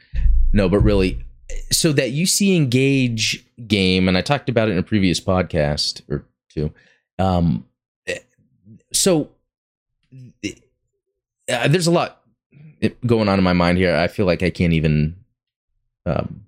No, 0.55 0.69
but 0.69 0.81
really, 0.81 1.25
so 1.71 1.93
that 1.93 2.11
UC 2.11 2.57
Engage 2.57 3.45
game, 3.67 4.09
and 4.09 4.17
I 4.17 4.23
talked 4.23 4.49
about 4.49 4.69
it 4.69 4.73
in 4.73 4.79
a 4.79 4.83
previous 4.83 5.21
podcast 5.21 6.01
or 6.09 6.25
two. 6.49 6.73
Um, 7.19 7.67
so 8.93 9.31
uh, 11.51 11.69
there's 11.69 11.87
a 11.87 11.91
lot 11.91 12.23
going 13.05 13.29
on 13.29 13.39
in 13.39 13.45
my 13.45 13.53
mind 13.53 13.79
here. 13.79 13.95
I 13.95 14.09
feel 14.09 14.27
like 14.27 14.43
I 14.43 14.51
can't 14.51 14.73
even 14.73 15.17
um, 16.07 16.47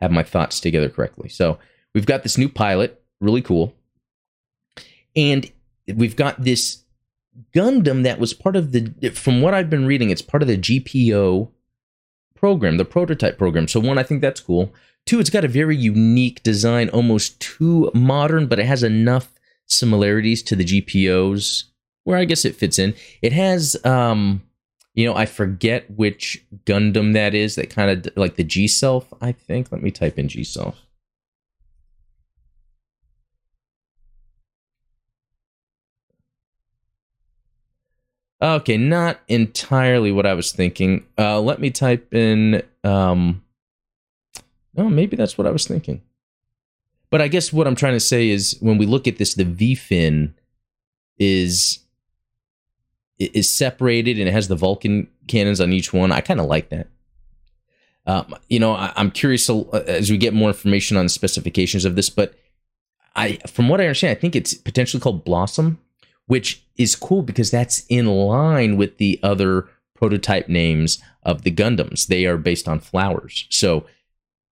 have 0.00 0.10
my 0.10 0.22
thoughts 0.22 0.60
together 0.60 0.88
correctly. 0.88 1.28
So 1.28 1.58
we've 1.94 2.06
got 2.06 2.22
this 2.24 2.36
new 2.36 2.48
pilot, 2.48 3.00
really 3.20 3.42
cool, 3.42 3.74
and 5.14 5.50
we've 5.94 6.16
got 6.16 6.42
this 6.42 6.83
Gundam 7.54 8.02
that 8.04 8.18
was 8.18 8.34
part 8.34 8.56
of 8.56 8.72
the. 8.72 9.10
From 9.10 9.40
what 9.40 9.54
I've 9.54 9.70
been 9.70 9.86
reading, 9.86 10.10
it's 10.10 10.22
part 10.22 10.42
of 10.42 10.48
the 10.48 10.58
GPO 10.58 11.50
program, 12.34 12.76
the 12.76 12.84
prototype 12.84 13.38
program. 13.38 13.68
So 13.68 13.80
one, 13.80 13.98
I 13.98 14.02
think 14.02 14.20
that's 14.20 14.40
cool. 14.40 14.72
Two, 15.06 15.20
it's 15.20 15.30
got 15.30 15.44
a 15.44 15.48
very 15.48 15.76
unique 15.76 16.42
design, 16.42 16.88
almost 16.90 17.40
too 17.40 17.90
modern, 17.94 18.46
but 18.46 18.58
it 18.58 18.66
has 18.66 18.82
enough 18.82 19.32
similarities 19.66 20.42
to 20.42 20.56
the 20.56 20.64
GPOs 20.64 21.64
where 22.04 22.18
I 22.18 22.24
guess 22.24 22.44
it 22.44 22.56
fits 22.56 22.78
in. 22.78 22.94
It 23.22 23.32
has 23.32 23.82
um 23.84 24.42
you 24.94 25.04
know, 25.04 25.14
I 25.16 25.26
forget 25.26 25.90
which 25.90 26.44
Gundam 26.64 27.14
that 27.14 27.34
is. 27.34 27.56
That 27.56 27.68
kind 27.68 27.90
of 28.06 28.16
like 28.16 28.36
the 28.36 28.44
G 28.44 28.68
Self, 28.68 29.12
I 29.20 29.32
think. 29.32 29.72
Let 29.72 29.82
me 29.82 29.90
type 29.90 30.18
in 30.18 30.28
G 30.28 30.44
Self. 30.44 30.80
Okay, 38.44 38.76
not 38.76 39.20
entirely 39.26 40.12
what 40.12 40.26
I 40.26 40.34
was 40.34 40.52
thinking. 40.52 41.06
Uh, 41.16 41.40
let 41.40 41.60
me 41.60 41.70
type 41.70 42.12
in. 42.12 42.62
Um, 42.84 43.42
oh, 44.76 44.90
maybe 44.90 45.16
that's 45.16 45.38
what 45.38 45.46
I 45.46 45.50
was 45.50 45.66
thinking. 45.66 46.02
But 47.08 47.22
I 47.22 47.28
guess 47.28 47.54
what 47.54 47.66
I'm 47.66 47.74
trying 47.74 47.94
to 47.94 48.00
say 48.00 48.28
is 48.28 48.58
when 48.60 48.76
we 48.76 48.84
look 48.84 49.08
at 49.08 49.16
this, 49.16 49.32
the 49.32 49.46
V 49.46 49.74
fin 49.74 50.34
is 51.18 51.78
is 53.18 53.48
separated 53.48 54.18
and 54.18 54.28
it 54.28 54.32
has 54.32 54.48
the 54.48 54.56
Vulcan 54.56 55.08
cannons 55.26 55.60
on 55.60 55.72
each 55.72 55.94
one. 55.94 56.12
I 56.12 56.20
kind 56.20 56.40
of 56.40 56.46
like 56.46 56.68
that. 56.68 56.88
Um, 58.06 58.34
you 58.50 58.58
know, 58.58 58.72
I, 58.72 58.92
am 58.96 59.10
curious 59.10 59.48
uh, 59.48 59.62
as 59.86 60.10
we 60.10 60.18
get 60.18 60.34
more 60.34 60.48
information 60.48 60.98
on 60.98 61.06
the 61.06 61.10
specifications 61.10 61.86
of 61.86 61.96
this, 61.96 62.10
but 62.10 62.34
I, 63.16 63.38
from 63.46 63.68
what 63.70 63.80
I 63.80 63.84
understand, 63.84 64.10
I 64.18 64.20
think 64.20 64.36
it's 64.36 64.52
potentially 64.52 65.00
called 65.00 65.24
Blossom, 65.24 65.78
which 66.26 66.63
is 66.76 66.96
cool 66.96 67.22
because 67.22 67.50
that's 67.50 67.84
in 67.88 68.06
line 68.06 68.76
with 68.76 68.98
the 68.98 69.20
other 69.22 69.68
prototype 69.94 70.48
names 70.48 71.02
of 71.22 71.42
the 71.42 71.50
Gundams. 71.50 72.06
They 72.06 72.26
are 72.26 72.36
based 72.36 72.68
on 72.68 72.80
flowers, 72.80 73.46
so 73.50 73.86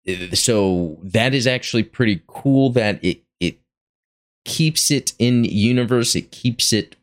uh, 0.07 0.35
so 0.35 0.97
that 1.03 1.33
is 1.33 1.47
actually 1.47 1.83
pretty 1.83 2.21
cool. 2.27 2.69
That 2.71 3.03
it 3.03 3.23
it 3.39 3.59
keeps 4.45 4.91
it 4.91 5.13
in 5.19 5.43
universe. 5.43 6.15
It 6.15 6.31
keeps 6.31 6.73
it 6.73 6.95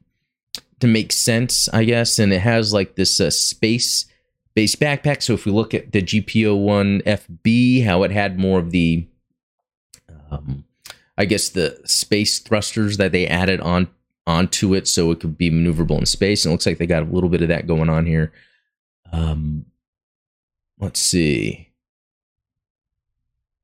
to 0.81 0.87
make 0.87 1.13
sense, 1.13 1.69
I 1.71 1.85
guess. 1.85 2.19
And 2.19 2.33
it 2.33 2.41
has 2.41 2.73
like 2.73 2.95
this 2.95 3.21
uh, 3.21 3.31
space 3.31 4.07
based 4.55 4.81
backpack. 4.81 5.23
So 5.23 5.35
if 5.35 5.45
we 5.45 5.53
look 5.53 5.75
at 5.75 5.93
the 5.93 6.03
GPO 6.03 6.59
one 6.59 7.01
FB, 7.03 7.85
how 7.85 8.03
it 8.03 8.11
had 8.11 8.39
more 8.39 8.59
of 8.59 8.71
the, 8.71 9.07
um, 10.31 10.65
I 11.17 11.25
guess 11.25 11.49
the 11.49 11.81
space 11.85 12.41
thrusters 12.41 12.97
that 12.97 13.13
they 13.13 13.27
added 13.27 13.61
on 13.61 13.89
onto 14.28 14.75
it, 14.75 14.87
so 14.87 15.11
it 15.11 15.20
could 15.20 15.38
be 15.38 15.50
maneuverable 15.50 15.99
in 15.99 16.06
space. 16.06 16.44
And 16.44 16.50
it 16.50 16.54
looks 16.54 16.66
like 16.66 16.78
they 16.78 16.87
got 16.87 17.02
a 17.02 17.06
little 17.06 17.30
bit 17.30 17.42
of 17.42 17.49
that 17.49 17.66
going 17.66 17.88
on 17.88 18.06
here. 18.06 18.30
Um, 19.11 19.64
let's 20.78 21.00
see. 21.00 21.70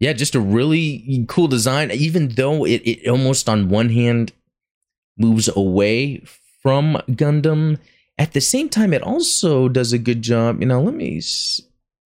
Yeah, 0.01 0.15
just 0.15 0.35
a 0.35 0.41
really 0.41 1.25
cool 1.29 1.47
design, 1.47 1.91
even 1.93 2.31
though 2.31 2.65
it, 2.65 2.83
it 2.85 3.09
almost 3.09 3.49
on 3.49 3.69
one 3.69 3.91
hand 3.91 4.33
moves 5.17 5.49
away 5.55 6.25
from 6.63 6.95
Gundam. 7.11 7.79
At 8.17 8.33
the 8.33 8.41
same 8.41 8.69
time, 8.69 8.93
it 8.93 9.03
also 9.03 9.69
does 9.69 9.93
a 9.93 9.99
good 9.99 10.23
job. 10.23 10.61
You 10.61 10.67
know, 10.67 10.83
let 10.83 10.95
me. 10.95 11.21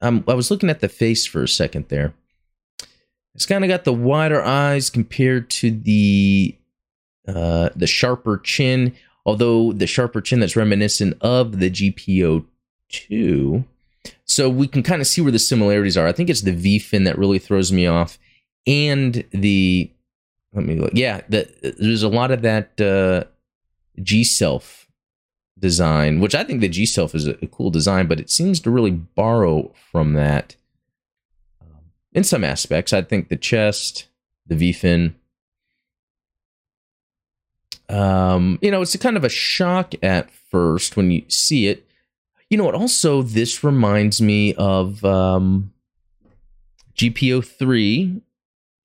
Um, 0.01 0.25
I 0.29 0.35
was 0.35 0.51
looking 0.51 0.71
at 0.71 0.81
the 0.81 0.89
face 0.89 1.27
for 1.27 1.43
a 1.43 1.49
second 1.49 1.89
there. 1.89 2.13
It's 3.35 3.47
kind 3.47 3.65
of 3.65 3.69
got 3.69 3.85
the 3.85 3.93
wider 3.93 4.43
eyes 4.43 4.91
compared 4.91 5.49
to 5.51 5.71
the 5.71 6.58
uh, 7.29 7.71
the 7.77 7.87
sharper 7.87 8.39
chin. 8.39 8.95
Although 9.25 9.73
the 9.73 9.87
sharper 9.87 10.21
chin 10.21 10.41
that's 10.41 10.57
reminiscent 10.57 11.17
of 11.21 11.59
the 11.59 11.71
GPO 11.71 12.47
two, 12.89 13.65
so 14.25 14.49
we 14.49 14.67
can 14.67 14.83
kind 14.83 15.03
of 15.03 15.07
see 15.07 15.21
where 15.21 15.33
the 15.33 15.39
similarities 15.39 15.97
are. 15.97 16.07
I 16.07 16.13
think 16.13 16.31
it's 16.31 16.41
the 16.41 16.53
V 16.53 16.79
fin 16.79 17.05
that 17.05 17.19
really 17.19 17.39
throws 17.39 17.71
me 17.71 17.87
off, 17.87 18.19
and 18.67 19.25
the 19.33 19.91
let 20.55 20.65
me 20.65 20.77
look. 20.77 20.93
Yeah, 20.95 21.21
the, 21.29 21.49
there's 21.79 22.03
a 22.03 22.09
lot 22.09 22.31
of 22.31 22.43
that. 22.43 22.81
Uh, 22.81 23.29
G 24.03 24.25
Self 24.25 24.89
design, 25.59 26.21
which 26.21 26.35
I 26.35 26.45
think 26.45 26.61
the 26.61 26.69
G 26.69 26.87
Self 26.87 27.15
is 27.15 27.27
a, 27.27 27.33
a, 27.43 27.47
cool 27.47 27.71
design, 27.71 28.07
but 28.07 28.21
it 28.21 28.31
seems 28.31 28.61
to 28.61 28.71
really 28.71 28.91
borrow 28.91 29.73
from 29.91 30.13
that 30.15 30.57
um, 31.61 31.91
in 32.13 32.25
some 32.25 32.45
aspects. 32.45 32.93
I 32.93 33.03
think 33.03 33.29
the 33.29 33.37
chest, 33.37 34.07
the 34.47 34.57
V 34.57 34.73
fin. 34.73 35.15
Um, 37.89 38.59
you 38.61 38.71
know, 38.71 38.83
it's 38.83 38.95
a 38.95 38.99
kind 38.99 39.17
of 39.17 39.25
a 39.25 39.29
shock 39.29 39.95
at 40.03 40.31
first 40.31 40.97
when 40.97 41.11
you 41.11 41.23
see 41.29 41.69
it. 41.69 41.87
You 42.51 42.59
know 42.59 42.65
what? 42.65 42.75
Also, 42.75 43.23
this 43.23 43.63
reminds 43.63 44.21
me 44.21 44.55
of 44.55 45.05
um, 45.05 45.73
GPO 46.97 47.45
three. 47.47 48.21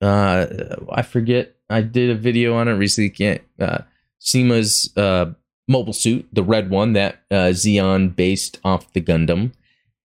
Uh, 0.02 0.46
I 0.92 1.02
forget. 1.02 1.56
I 1.70 1.82
did 1.82 2.10
a 2.10 2.16
video 2.16 2.56
on 2.56 2.68
it 2.68 2.74
recently. 2.74 3.10
Can't 3.10 3.42
uh, 3.60 3.80
CIMA's 4.20 4.96
uh, 4.98 5.34
mobile 5.68 5.94
suit, 5.94 6.28
the 6.32 6.44
red 6.44 6.70
one 6.70 6.94
that 6.94 7.24
uh, 7.32 7.52
Zeon 7.52 8.16
based 8.16 8.60
off 8.64 8.92
the 8.94 9.02
Gundam. 9.02 9.54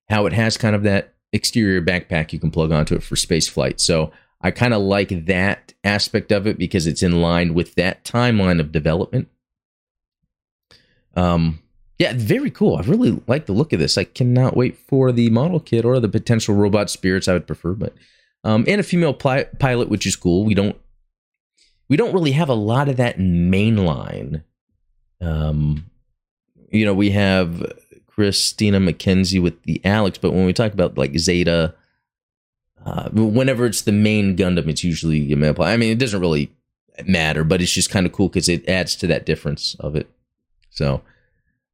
How 0.08 0.26
it 0.26 0.32
has 0.32 0.56
kind 0.56 0.74
of 0.74 0.84
that 0.84 1.14
exterior 1.32 1.82
backpack 1.82 2.32
you 2.32 2.38
can 2.38 2.50
plug 2.50 2.72
onto 2.72 2.94
it 2.94 3.02
for 3.02 3.16
space 3.16 3.48
flight. 3.48 3.80
So 3.80 4.10
I 4.40 4.50
kind 4.50 4.72
of 4.72 4.82
like 4.82 5.26
that 5.26 5.74
aspect 5.82 6.30
of 6.30 6.46
it 6.46 6.58
because 6.58 6.86
it's 6.86 7.02
in 7.02 7.20
line 7.20 7.54
with 7.54 7.74
that 7.74 8.04
timeline 8.04 8.60
of 8.60 8.72
development. 8.72 9.28
Um, 11.16 11.60
yeah, 11.98 12.12
very 12.14 12.50
cool. 12.50 12.76
I 12.76 12.82
really 12.82 13.20
like 13.26 13.46
the 13.46 13.52
look 13.52 13.72
of 13.72 13.80
this. 13.80 13.98
I 13.98 14.04
cannot 14.04 14.56
wait 14.56 14.76
for 14.76 15.10
the 15.10 15.30
model 15.30 15.58
kit 15.58 15.84
or 15.84 15.98
the 15.98 16.08
potential 16.08 16.54
robot 16.54 16.90
spirits. 16.90 17.26
I 17.26 17.32
would 17.32 17.48
prefer, 17.48 17.72
but 17.72 17.94
um, 18.44 18.64
and 18.68 18.80
a 18.80 18.84
female 18.84 19.14
pli- 19.14 19.46
pilot, 19.58 19.88
which 19.88 20.06
is 20.06 20.14
cool. 20.14 20.44
We 20.44 20.54
don't 20.54 20.76
we 21.88 21.96
don't 21.96 22.12
really 22.12 22.32
have 22.32 22.48
a 22.48 22.54
lot 22.54 22.88
of 22.88 22.96
that 22.98 23.18
mainline. 23.18 24.44
Um, 25.20 25.86
you 26.70 26.84
know, 26.84 26.94
we 26.94 27.10
have 27.10 27.72
Christina 28.06 28.78
Mackenzie 28.78 29.40
with 29.40 29.60
the 29.64 29.80
Alex, 29.84 30.18
but 30.18 30.32
when 30.32 30.46
we 30.46 30.52
talk 30.52 30.72
about 30.72 30.96
like 30.96 31.18
Zeta, 31.18 31.74
uh, 32.84 33.10
whenever 33.10 33.66
it's 33.66 33.82
the 33.82 33.92
main 33.92 34.36
Gundam, 34.36 34.68
it's 34.68 34.84
usually 34.84 35.32
a 35.32 35.36
male 35.36 35.54
pilot. 35.54 35.70
I 35.70 35.76
mean, 35.76 35.90
it 35.90 35.98
doesn't 35.98 36.20
really 36.20 36.50
matter, 37.06 37.44
but 37.44 37.60
it's 37.60 37.72
just 37.72 37.90
kind 37.90 38.06
of 38.06 38.12
cool 38.12 38.28
because 38.28 38.48
it 38.48 38.68
adds 38.68 38.96
to 38.96 39.06
that 39.08 39.26
difference 39.26 39.76
of 39.80 39.94
it. 39.96 40.08
So, 40.70 41.02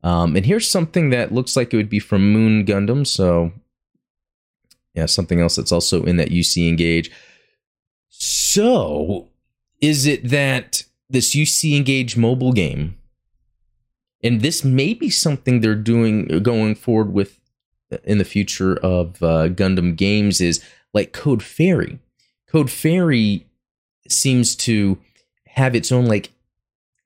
um, 0.02 0.37
and 0.37 0.44
here's 0.44 0.68
something 0.68 1.11
that 1.11 1.32
looks 1.32 1.56
like 1.56 1.73
it 1.73 1.76
would 1.76 1.88
be 1.88 1.99
from 1.99 2.32
Moon 2.32 2.64
Gundam. 2.64 3.06
So, 3.06 3.52
yeah, 4.94 5.06
something 5.06 5.40
else 5.40 5.56
that's 5.56 5.73
also 5.73 6.04
in 6.04 6.16
that 6.16 6.30
UC 6.30 6.68
Engage. 6.68 7.11
So, 8.08 9.28
is 9.80 10.06
it 10.06 10.28
that 10.28 10.84
this 11.11 11.34
UC 11.34 11.76
Engage 11.76 12.16
mobile 12.16 12.52
game, 12.52 12.96
and 14.23 14.40
this 14.40 14.64
may 14.64 14.94
be 14.94 15.11
something 15.11 15.61
they're 15.61 15.75
doing 15.75 16.42
going 16.42 16.75
forward 16.75 17.12
with 17.12 17.40
in 18.04 18.18
the 18.18 18.25
future 18.25 18.76
of 18.76 19.23
uh, 19.23 19.49
Gundam 19.49 19.96
games, 19.96 20.40
is 20.40 20.62
like 20.94 21.12
Code 21.12 21.42
Fairy. 21.42 21.98
Code 22.48 22.70
Fairy 22.70 23.46
seems 24.08 24.54
to 24.56 24.98
have 25.48 25.74
its 25.74 25.92
own 25.92 26.06
like 26.06 26.30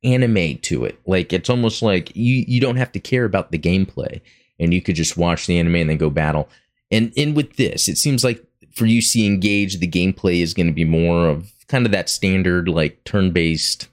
anime 0.05 0.59
to 0.59 0.85
it. 0.85 1.01
Like 1.07 1.33
it's 1.33 1.51
almost 1.51 1.83
like 1.83 2.15
you 2.15 2.45
you 2.47 2.61
don't 2.61 2.77
have 2.77 2.93
to 2.93 3.01
care 3.01 3.25
about 3.25 3.51
the 3.51 3.59
gameplay 3.59 4.21
and 4.61 4.73
you 4.73 4.83
could 4.83 4.95
just 4.95 5.17
watch 5.17 5.47
the 5.47 5.59
anime 5.59 5.77
and 5.77 5.91
then 5.91 5.97
go 5.97 6.11
battle. 6.11 6.49
And 6.91 7.13
and 7.17 7.35
with 7.35 7.57
this, 7.57 7.89
it 7.89 7.99
seems 7.99 8.23
like 8.23 8.45
for 8.73 8.85
UC 8.85 9.27
Engage, 9.27 9.79
the 9.79 9.89
gameplay 9.89 10.41
is 10.41 10.55
going 10.55 10.67
to 10.67 10.73
be 10.73 10.85
more 10.85 11.29
of 11.29 11.53
kind 11.67 11.85
of 11.85 11.93
that 11.93 12.09
standard 12.09 12.69
like 12.69 13.03
turn-based 13.05 13.89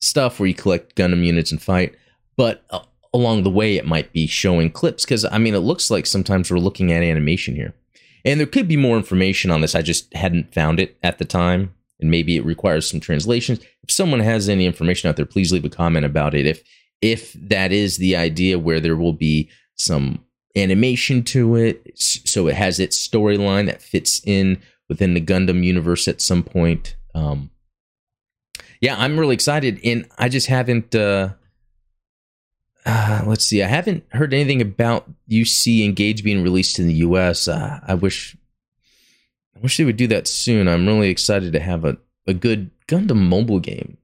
stuff 0.00 0.38
where 0.38 0.46
you 0.46 0.54
collect 0.54 0.96
Gundam 0.96 1.24
units 1.24 1.50
and 1.50 1.60
fight. 1.60 1.94
But 2.36 2.64
uh, 2.70 2.80
along 3.12 3.42
the 3.42 3.50
way, 3.50 3.76
it 3.76 3.86
might 3.86 4.12
be 4.12 4.26
showing 4.26 4.70
clips 4.70 5.04
because 5.04 5.24
I 5.24 5.38
mean, 5.38 5.54
it 5.54 5.58
looks 5.58 5.90
like 5.90 6.06
sometimes 6.06 6.50
we're 6.50 6.58
looking 6.58 6.92
at 6.92 7.02
animation 7.02 7.54
here. 7.54 7.74
And 8.24 8.38
there 8.38 8.46
could 8.46 8.68
be 8.68 8.76
more 8.76 8.96
information 8.96 9.50
on 9.50 9.60
this. 9.60 9.74
I 9.74 9.82
just 9.82 10.12
hadn't 10.14 10.54
found 10.54 10.80
it 10.80 10.96
at 11.02 11.18
the 11.18 11.24
time 11.24 11.74
and 12.00 12.10
maybe 12.10 12.36
it 12.36 12.44
requires 12.44 12.90
some 12.90 13.00
translations. 13.00 13.60
If 13.82 13.90
someone 13.90 14.20
has 14.20 14.48
any 14.48 14.66
information 14.66 15.08
out 15.08 15.16
there, 15.16 15.26
please 15.26 15.52
leave 15.52 15.64
a 15.64 15.70
comment 15.70 16.06
about 16.06 16.34
it. 16.34 16.46
If 16.46 16.62
if 17.00 17.32
that 17.34 17.72
is 17.72 17.96
the 17.96 18.16
idea 18.16 18.58
where 18.58 18.80
there 18.80 18.96
will 18.96 19.14
be 19.14 19.48
some 19.76 20.24
animation 20.56 21.22
to 21.24 21.56
it, 21.56 21.98
so 21.98 22.46
it 22.48 22.56
has 22.56 22.78
its 22.78 23.06
storyline 23.06 23.66
that 23.66 23.80
fits 23.80 24.20
in 24.24 24.60
within 24.88 25.14
the 25.14 25.20
Gundam 25.20 25.64
universe 25.64 26.08
at 26.08 26.20
some 26.20 26.42
point. 26.42 26.96
Um, 27.14 27.50
yeah, 28.82 28.96
I'm 28.98 29.18
really 29.18 29.34
excited, 29.34 29.80
and 29.84 30.06
I 30.18 30.28
just 30.28 30.48
haven't. 30.48 30.94
Uh, 30.94 31.30
uh, 32.90 33.22
let's 33.24 33.44
see, 33.44 33.62
I 33.62 33.68
haven't 33.68 34.04
heard 34.10 34.34
anything 34.34 34.60
about 34.60 35.08
UC 35.30 35.84
Engage 35.84 36.24
being 36.24 36.42
released 36.42 36.78
in 36.80 36.88
the 36.88 36.94
US. 36.94 37.46
Uh, 37.46 37.78
I 37.86 37.94
wish 37.94 38.36
I 39.56 39.60
wish 39.60 39.76
they 39.76 39.84
would 39.84 39.96
do 39.96 40.08
that 40.08 40.26
soon. 40.26 40.66
I'm 40.66 40.86
really 40.86 41.08
excited 41.08 41.52
to 41.52 41.60
have 41.60 41.84
a, 41.84 41.98
a 42.26 42.34
good 42.34 42.70
Gundam 42.88 43.28
mobile 43.28 43.60
game. 43.60 43.96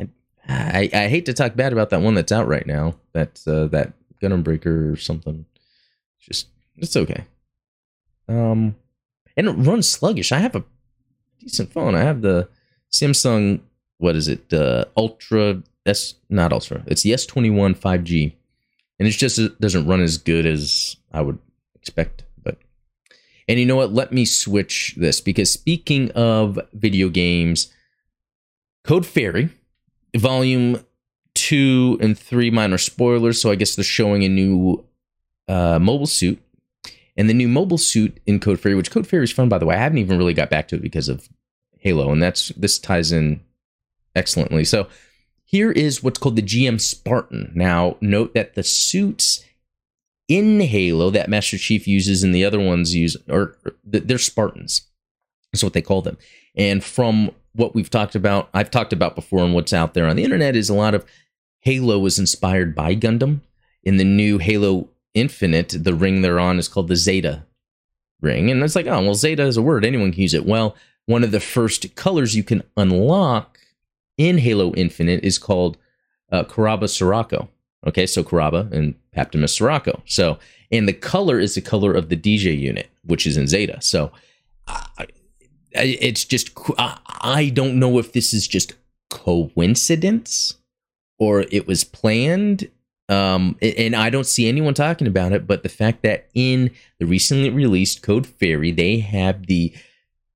I, 0.00 0.08
I, 0.48 0.90
I 0.92 1.08
hate 1.08 1.26
to 1.26 1.32
talk 1.32 1.54
bad 1.54 1.72
about 1.72 1.90
that 1.90 2.00
one 2.00 2.14
that's 2.14 2.32
out 2.32 2.48
right 2.48 2.66
now. 2.66 2.96
That 3.12 3.40
uh, 3.46 3.66
that 3.68 3.92
Gundam 4.20 4.42
Breaker 4.42 4.90
or 4.90 4.96
something. 4.96 5.44
Just 6.18 6.48
it's 6.76 6.96
okay. 6.96 7.24
Um, 8.28 8.74
and 9.36 9.48
it 9.48 9.52
runs 9.52 9.88
sluggish. 9.88 10.32
I 10.32 10.38
have 10.38 10.56
a 10.56 10.64
decent 11.38 11.72
phone. 11.72 11.94
I 11.94 12.02
have 12.02 12.22
the 12.22 12.48
Samsung. 12.92 13.60
What 13.98 14.16
is 14.16 14.26
it? 14.26 14.52
Uh, 14.52 14.86
Ultra 14.96 15.62
S, 15.86 16.14
not 16.28 16.52
Ultra. 16.52 16.82
It's 16.86 17.02
the 17.02 17.12
S21 17.12 17.76
5G, 17.76 18.32
and 18.98 19.08
it 19.08 19.12
just 19.12 19.40
doesn't 19.60 19.86
run 19.86 20.00
as 20.00 20.18
good 20.18 20.46
as 20.46 20.96
I 21.12 21.22
would 21.22 21.38
expect. 21.74 22.24
But 22.42 22.58
and 23.48 23.58
you 23.58 23.66
know 23.66 23.76
what? 23.76 23.92
Let 23.92 24.12
me 24.12 24.24
switch 24.24 24.94
this 24.96 25.20
because 25.20 25.50
speaking 25.50 26.10
of 26.12 26.58
video 26.72 27.08
games, 27.08 27.72
Code 28.84 29.06
Fairy, 29.06 29.50
Volume 30.16 30.84
2 31.34 31.98
and 32.00 32.18
3 32.18 32.50
minor 32.50 32.78
spoilers. 32.78 33.40
So 33.40 33.50
I 33.50 33.54
guess 33.54 33.76
they're 33.76 33.84
showing 33.84 34.24
a 34.24 34.28
new 34.28 34.84
uh, 35.48 35.78
mobile 35.78 36.06
suit. 36.06 36.38
And 37.16 37.28
the 37.28 37.34
new 37.34 37.48
mobile 37.48 37.78
suit 37.78 38.18
in 38.24 38.40
Code 38.40 38.60
Fairy, 38.60 38.74
which 38.74 38.90
Code 38.90 39.06
Fairy 39.06 39.24
is 39.24 39.32
fun, 39.32 39.48
by 39.48 39.58
the 39.58 39.66
way. 39.66 39.74
I 39.74 39.78
haven't 39.78 39.98
even 39.98 40.16
really 40.16 40.32
got 40.32 40.48
back 40.48 40.68
to 40.68 40.76
it 40.76 40.82
because 40.82 41.08
of 41.08 41.28
Halo. 41.78 42.12
And 42.12 42.22
that's 42.22 42.48
this 42.50 42.78
ties 42.78 43.12
in 43.12 43.40
excellently. 44.14 44.64
So 44.64 44.88
here 45.50 45.72
is 45.72 46.00
what's 46.00 46.20
called 46.20 46.36
the 46.36 46.42
GM 46.42 46.80
Spartan. 46.80 47.50
Now, 47.56 47.96
note 48.00 48.34
that 48.34 48.54
the 48.54 48.62
suits 48.62 49.44
in 50.28 50.60
Halo 50.60 51.10
that 51.10 51.28
Master 51.28 51.58
Chief 51.58 51.88
uses 51.88 52.22
and 52.22 52.32
the 52.32 52.44
other 52.44 52.60
ones 52.60 52.94
use, 52.94 53.16
are 53.28 53.56
they're 53.84 54.16
Spartans. 54.16 54.82
That's 55.52 55.64
what 55.64 55.72
they 55.72 55.82
call 55.82 56.02
them. 56.02 56.18
And 56.54 56.84
from 56.84 57.32
what 57.56 57.74
we've 57.74 57.90
talked 57.90 58.14
about, 58.14 58.48
I've 58.54 58.70
talked 58.70 58.92
about 58.92 59.16
before, 59.16 59.40
and 59.40 59.52
what's 59.52 59.72
out 59.72 59.94
there 59.94 60.06
on 60.06 60.14
the 60.14 60.22
internet 60.22 60.54
is 60.54 60.70
a 60.70 60.74
lot 60.74 60.94
of 60.94 61.04
Halo 61.58 61.98
was 61.98 62.20
inspired 62.20 62.76
by 62.76 62.94
Gundam. 62.94 63.40
In 63.82 63.96
the 63.96 64.04
new 64.04 64.38
Halo 64.38 64.88
Infinite, 65.14 65.74
the 65.76 65.94
ring 65.94 66.22
they're 66.22 66.38
on 66.38 66.60
is 66.60 66.68
called 66.68 66.86
the 66.86 66.94
Zeta 66.94 67.44
ring. 68.20 68.52
And 68.52 68.62
it's 68.62 68.76
like, 68.76 68.86
oh, 68.86 69.02
well, 69.02 69.14
Zeta 69.16 69.42
is 69.46 69.56
a 69.56 69.62
word. 69.62 69.84
Anyone 69.84 70.12
can 70.12 70.22
use 70.22 70.34
it. 70.34 70.46
Well, 70.46 70.76
one 71.06 71.24
of 71.24 71.32
the 71.32 71.40
first 71.40 71.96
colors 71.96 72.36
you 72.36 72.44
can 72.44 72.62
unlock 72.76 73.58
in 74.20 74.36
Halo 74.36 74.74
Infinite 74.74 75.24
is 75.24 75.38
called 75.38 75.78
uh, 76.30 76.44
Karaba 76.44 76.88
Sirocco. 76.88 77.48
Okay, 77.86 78.06
so 78.06 78.22
Karaba 78.22 78.70
and 78.70 78.94
Paptimus 79.12 79.54
Scirocco. 79.54 80.02
So, 80.04 80.38
and 80.70 80.86
the 80.86 80.92
color 80.92 81.40
is 81.40 81.54
the 81.54 81.62
color 81.62 81.94
of 81.94 82.10
the 82.10 82.16
Dijeh 82.16 82.58
unit, 82.58 82.90
which 83.02 83.26
is 83.26 83.38
in 83.38 83.46
Zeta. 83.46 83.80
So, 83.80 84.12
uh, 84.68 85.06
it's 85.72 86.24
just, 86.24 86.50
I 86.78 87.50
don't 87.54 87.78
know 87.78 87.98
if 87.98 88.12
this 88.12 88.34
is 88.34 88.46
just 88.46 88.74
coincidence 89.08 90.54
or 91.18 91.46
it 91.50 91.66
was 91.66 91.84
planned. 91.84 92.68
Um, 93.08 93.56
and 93.62 93.96
I 93.96 94.10
don't 94.10 94.26
see 94.26 94.48
anyone 94.48 94.74
talking 94.74 95.06
about 95.06 95.32
it, 95.32 95.46
but 95.46 95.62
the 95.62 95.68
fact 95.68 96.02
that 96.02 96.28
in 96.34 96.70
the 96.98 97.06
recently 97.06 97.48
released 97.50 98.02
Code 98.02 98.26
Fairy, 98.26 98.70
they 98.70 98.98
have 98.98 99.46
the 99.46 99.72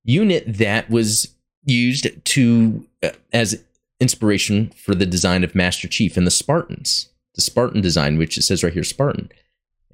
unit 0.04 0.44
that 0.46 0.88
was 0.88 1.34
used 1.64 2.08
to 2.24 2.86
uh, 3.02 3.10
as 3.32 3.62
inspiration 4.04 4.70
for 4.76 4.94
the 4.94 5.06
design 5.06 5.42
of 5.42 5.54
Master 5.54 5.88
Chief 5.88 6.16
and 6.16 6.26
the 6.26 6.30
Spartans 6.30 7.08
the 7.34 7.42
Spartan 7.42 7.80
design, 7.80 8.16
which 8.16 8.38
it 8.38 8.42
says 8.42 8.62
right 8.62 8.72
here 8.72 8.84
Spartan. 8.84 9.30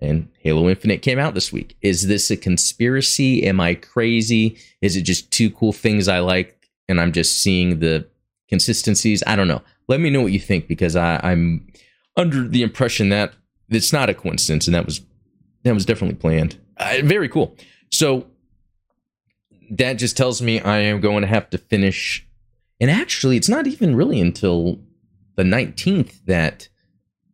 And 0.00 0.30
Halo 0.38 0.68
Infinite 0.68 1.02
came 1.02 1.18
out 1.18 1.34
this 1.34 1.52
week. 1.52 1.76
Is 1.82 2.06
this 2.06 2.30
a 2.30 2.36
conspiracy? 2.36 3.42
Am 3.44 3.60
I 3.60 3.74
crazy? 3.74 4.56
Is 4.80 4.96
it 4.96 5.02
just 5.02 5.30
two 5.30 5.50
cool 5.50 5.72
things 5.72 6.08
I 6.08 6.20
like 6.20 6.58
and 6.88 7.00
I'm 7.00 7.12
just 7.12 7.42
seeing 7.42 7.80
the 7.80 8.06
consistencies? 8.48 9.22
I 9.26 9.36
don't 9.36 9.48
know. 9.48 9.62
Let 9.88 10.00
me 10.00 10.08
know 10.08 10.22
what 10.22 10.32
you 10.32 10.40
think 10.40 10.68
because 10.68 10.96
I, 10.96 11.20
I'm 11.22 11.66
under 12.16 12.46
the 12.48 12.62
impression 12.62 13.10
that 13.10 13.34
it's 13.68 13.92
not 13.92 14.08
a 14.08 14.14
coincidence 14.14 14.66
and 14.66 14.74
that 14.74 14.86
was 14.86 15.00
that 15.62 15.74
was 15.74 15.84
definitely 15.84 16.16
planned. 16.16 16.58
Uh, 16.78 16.98
very 17.04 17.28
cool. 17.28 17.54
So 17.90 18.26
that 19.70 19.94
just 19.94 20.16
tells 20.16 20.40
me 20.40 20.60
I 20.60 20.78
am 20.78 21.00
going 21.00 21.20
to 21.20 21.26
have 21.26 21.50
to 21.50 21.58
finish. 21.58 22.26
And 22.80 22.90
actually, 22.90 23.36
it's 23.36 23.48
not 23.48 23.66
even 23.66 23.94
really 23.94 24.20
until 24.20 24.80
the 25.36 25.42
19th 25.42 26.24
that 26.24 26.68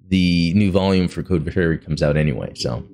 the 0.08 0.52
new 0.54 0.70
volume 0.70 1.08
for 1.08 1.22
Code 1.22 1.50
Fairy 1.52 1.78
comes 1.78 2.02
out 2.02 2.16
anyway. 2.16 2.52
So, 2.54 2.84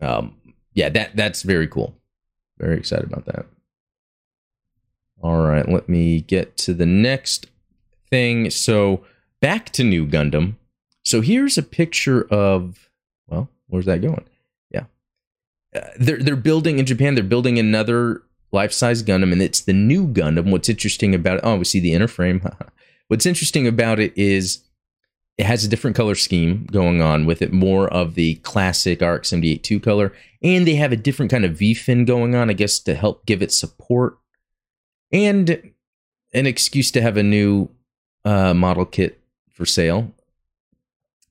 um, 0.00 0.36
yeah, 0.74 0.88
that 0.90 1.16
that's 1.16 1.42
very 1.42 1.66
cool. 1.68 1.94
Very 2.58 2.76
excited 2.78 3.06
about 3.06 3.26
that. 3.26 3.46
All 5.22 5.42
right, 5.42 5.68
let 5.68 5.88
me 5.88 6.20
get 6.20 6.56
to 6.58 6.74
the 6.74 6.86
next 6.86 7.46
thing. 8.10 8.50
So 8.50 9.04
back 9.40 9.70
to 9.70 9.84
New 9.84 10.06
Gundam. 10.06 10.56
So 11.04 11.20
here's 11.20 11.56
a 11.56 11.62
picture 11.62 12.22
of 12.30 12.90
well, 13.26 13.48
where's 13.68 13.86
that 13.86 14.02
going? 14.02 14.24
Yeah, 14.70 14.84
uh, 15.74 15.88
they're 15.98 16.18
they're 16.18 16.36
building 16.36 16.78
in 16.78 16.86
Japan. 16.86 17.14
They're 17.14 17.24
building 17.24 17.58
another 17.58 18.22
life-size 18.52 19.02
Gundam, 19.02 19.32
and 19.32 19.42
it's 19.42 19.60
the 19.60 19.72
new 19.72 20.06
Gundam. 20.06 20.50
What's 20.50 20.68
interesting 20.68 21.14
about 21.14 21.38
it? 21.38 21.44
Oh, 21.44 21.56
we 21.56 21.64
see 21.64 21.80
the 21.80 21.92
inner 21.92 22.08
frame. 22.08 22.42
What's 23.08 23.26
interesting 23.26 23.66
about 23.66 24.00
it 24.00 24.16
is 24.16 24.64
it 25.38 25.46
has 25.46 25.64
a 25.64 25.68
different 25.68 25.96
color 25.96 26.14
scheme 26.14 26.66
going 26.72 27.02
on 27.02 27.26
with 27.26 27.42
it, 27.42 27.52
more 27.52 27.88
of 27.88 28.14
the 28.14 28.36
classic 28.36 29.00
RX 29.00 29.28
seventy 29.28 29.52
eight 29.52 29.62
two 29.62 29.78
color, 29.78 30.12
and 30.42 30.66
they 30.66 30.76
have 30.76 30.92
a 30.92 30.96
different 30.96 31.30
kind 31.30 31.44
of 31.44 31.58
V-fin 31.58 32.04
going 32.04 32.34
on, 32.34 32.50
I 32.50 32.54
guess, 32.54 32.78
to 32.80 32.94
help 32.94 33.26
give 33.26 33.42
it 33.42 33.52
support, 33.52 34.18
and 35.12 35.72
an 36.32 36.46
excuse 36.46 36.90
to 36.92 37.02
have 37.02 37.16
a 37.16 37.22
new 37.22 37.68
uh, 38.24 38.54
model 38.54 38.84
kit 38.84 39.20
for 39.50 39.66
sale. 39.66 40.12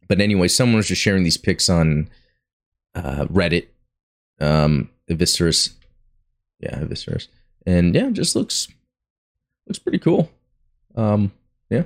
But 0.08 0.22
anyway, 0.22 0.48
someone 0.48 0.78
was 0.78 0.88
just 0.88 1.02
sharing 1.02 1.24
these 1.24 1.38
pics 1.38 1.68
on 1.68 2.10
uh, 2.94 3.26
Reddit, 3.26 3.68
um, 4.40 4.90
Eviscerus, 5.10 5.74
yeah, 6.60 6.80
Eviscerus, 6.80 7.28
and 7.66 7.94
yeah, 7.96 8.10
just 8.10 8.36
looks 8.36 8.68
looks 9.68 9.80
pretty 9.80 10.00
cool. 10.00 10.30
Um, 10.96 11.32
yeah. 11.70 11.84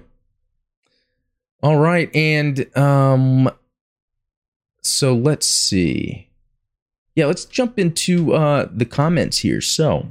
All 1.62 1.78
right, 1.78 2.14
and 2.16 2.76
um, 2.78 3.50
so 4.82 5.14
let's 5.14 5.46
see. 5.46 6.30
Yeah, 7.16 7.26
let's 7.26 7.46
jump 7.46 7.78
into 7.78 8.34
uh, 8.34 8.68
the 8.72 8.86
comments 8.86 9.40
here. 9.40 9.62
So, 9.62 10.08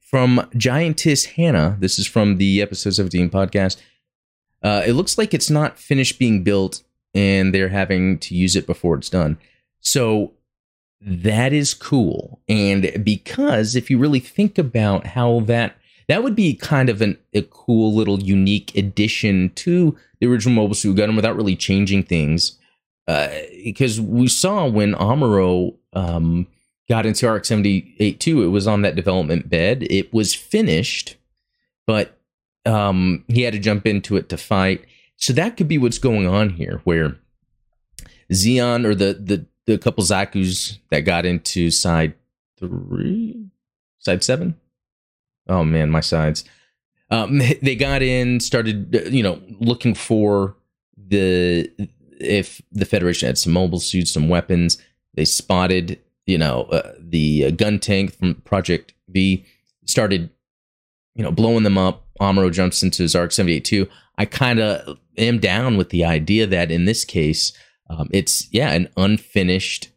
from 0.00 0.48
Giantess 0.56 1.26
Hannah, 1.26 1.76
this 1.78 1.98
is 1.98 2.06
from 2.06 2.38
the 2.38 2.60
episode 2.60 2.94
17 2.94 3.30
podcast. 3.30 3.76
Uh, 4.62 4.82
it 4.86 4.92
looks 4.92 5.18
like 5.18 5.34
it's 5.34 5.50
not 5.50 5.78
finished 5.78 6.18
being 6.18 6.42
built 6.42 6.82
and 7.14 7.54
they're 7.54 7.68
having 7.68 8.18
to 8.18 8.34
use 8.34 8.56
it 8.56 8.66
before 8.66 8.96
it's 8.96 9.10
done. 9.10 9.38
So, 9.80 10.32
that 11.04 11.52
is 11.52 11.74
cool. 11.74 12.40
And 12.48 13.02
because 13.04 13.74
if 13.74 13.90
you 13.90 13.98
really 13.98 14.20
think 14.20 14.58
about 14.58 15.06
how 15.08 15.40
that 15.40 15.76
that 16.08 16.22
would 16.22 16.34
be 16.34 16.54
kind 16.54 16.88
of 16.88 17.00
an, 17.00 17.18
a 17.32 17.42
cool 17.42 17.94
little 17.94 18.20
unique 18.20 18.76
addition 18.76 19.50
to 19.54 19.96
the 20.20 20.26
original 20.26 20.54
Mobile 20.54 20.74
Suit 20.74 20.96
Gundam 20.96 21.16
without 21.16 21.36
really 21.36 21.56
changing 21.56 22.02
things. 22.02 22.58
Uh, 23.08 23.28
because 23.64 24.00
we 24.00 24.28
saw 24.28 24.66
when 24.66 24.94
Amuro 24.94 25.74
um, 25.92 26.46
got 26.88 27.06
into 27.06 27.28
RX 27.28 27.48
78 27.48 28.20
2, 28.20 28.42
it 28.42 28.48
was 28.48 28.66
on 28.66 28.82
that 28.82 28.94
development 28.94 29.48
bed. 29.48 29.86
It 29.90 30.12
was 30.12 30.34
finished, 30.34 31.16
but 31.86 32.18
um, 32.64 33.24
he 33.28 33.42
had 33.42 33.54
to 33.54 33.58
jump 33.58 33.86
into 33.86 34.16
it 34.16 34.28
to 34.28 34.36
fight. 34.36 34.84
So 35.16 35.32
that 35.32 35.56
could 35.56 35.68
be 35.68 35.78
what's 35.78 35.98
going 35.98 36.26
on 36.26 36.50
here, 36.50 36.80
where 36.84 37.16
Zeon 38.32 38.84
or 38.84 38.94
the 38.94 39.14
the 39.14 39.46
the 39.66 39.78
couple 39.78 40.04
Zaku's 40.04 40.78
that 40.90 41.00
got 41.00 41.24
into 41.24 41.70
side 41.70 42.14
three, 42.58 43.46
side 43.98 44.24
seven. 44.24 44.56
Oh 45.48 45.64
man, 45.64 45.90
my 45.90 46.00
sides. 46.00 46.44
Um, 47.10 47.38
they 47.62 47.76
got 47.76 48.02
in, 48.02 48.40
started, 48.40 48.96
uh, 48.96 49.08
you 49.08 49.22
know, 49.22 49.40
looking 49.60 49.94
for 49.94 50.56
the 50.96 51.70
if 52.18 52.62
the 52.70 52.86
Federation 52.86 53.26
had 53.26 53.38
some 53.38 53.52
mobile 53.52 53.80
suits, 53.80 54.12
some 54.12 54.28
weapons. 54.28 54.78
They 55.14 55.24
spotted, 55.24 56.00
you 56.26 56.38
know, 56.38 56.62
uh, 56.64 56.92
the 56.98 57.46
uh, 57.46 57.50
gun 57.50 57.78
tank 57.78 58.16
from 58.16 58.36
Project 58.36 58.94
V. 59.08 59.44
Started, 59.84 60.30
you 61.14 61.22
know, 61.22 61.32
blowing 61.32 61.64
them 61.64 61.76
up. 61.76 62.06
Amuro 62.20 62.52
jumps 62.52 62.82
into 62.82 63.02
his 63.02 63.14
RX 63.14 63.34
78 63.34 63.64
too. 63.64 63.88
I 64.16 64.24
kind 64.24 64.60
of 64.60 64.98
am 65.18 65.38
down 65.38 65.76
with 65.76 65.90
the 65.90 66.04
idea 66.04 66.46
that 66.46 66.70
in 66.70 66.84
this 66.84 67.04
case, 67.04 67.52
um, 67.92 68.08
it's 68.12 68.48
yeah, 68.52 68.72
an 68.72 68.88
unfinished 68.96 69.90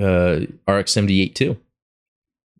uh, 0.00 0.40
RX 0.68 0.92
78 0.92 1.34
too. 1.34 1.56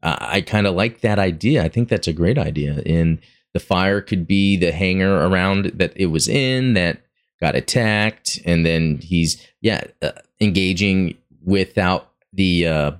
I 0.02 0.40
kind 0.40 0.66
of 0.66 0.74
like 0.74 1.02
that 1.02 1.18
idea. 1.18 1.62
I 1.62 1.68
think 1.68 1.90
that's 1.90 2.08
a 2.08 2.14
great 2.14 2.38
idea. 2.38 2.82
And 2.86 3.18
the 3.52 3.60
fire 3.60 4.00
could 4.00 4.26
be 4.26 4.56
the 4.56 4.72
hangar 4.72 5.26
around 5.26 5.66
that 5.74 5.92
it 5.94 6.06
was 6.06 6.26
in 6.26 6.72
that 6.72 7.02
got 7.38 7.54
attacked, 7.54 8.40
and 8.46 8.64
then 8.64 8.98
he's 8.98 9.46
yeah 9.60 9.82
uh, 10.00 10.12
engaging 10.40 11.16
without 11.44 12.12
the 12.32 12.66
uh, 12.66 12.92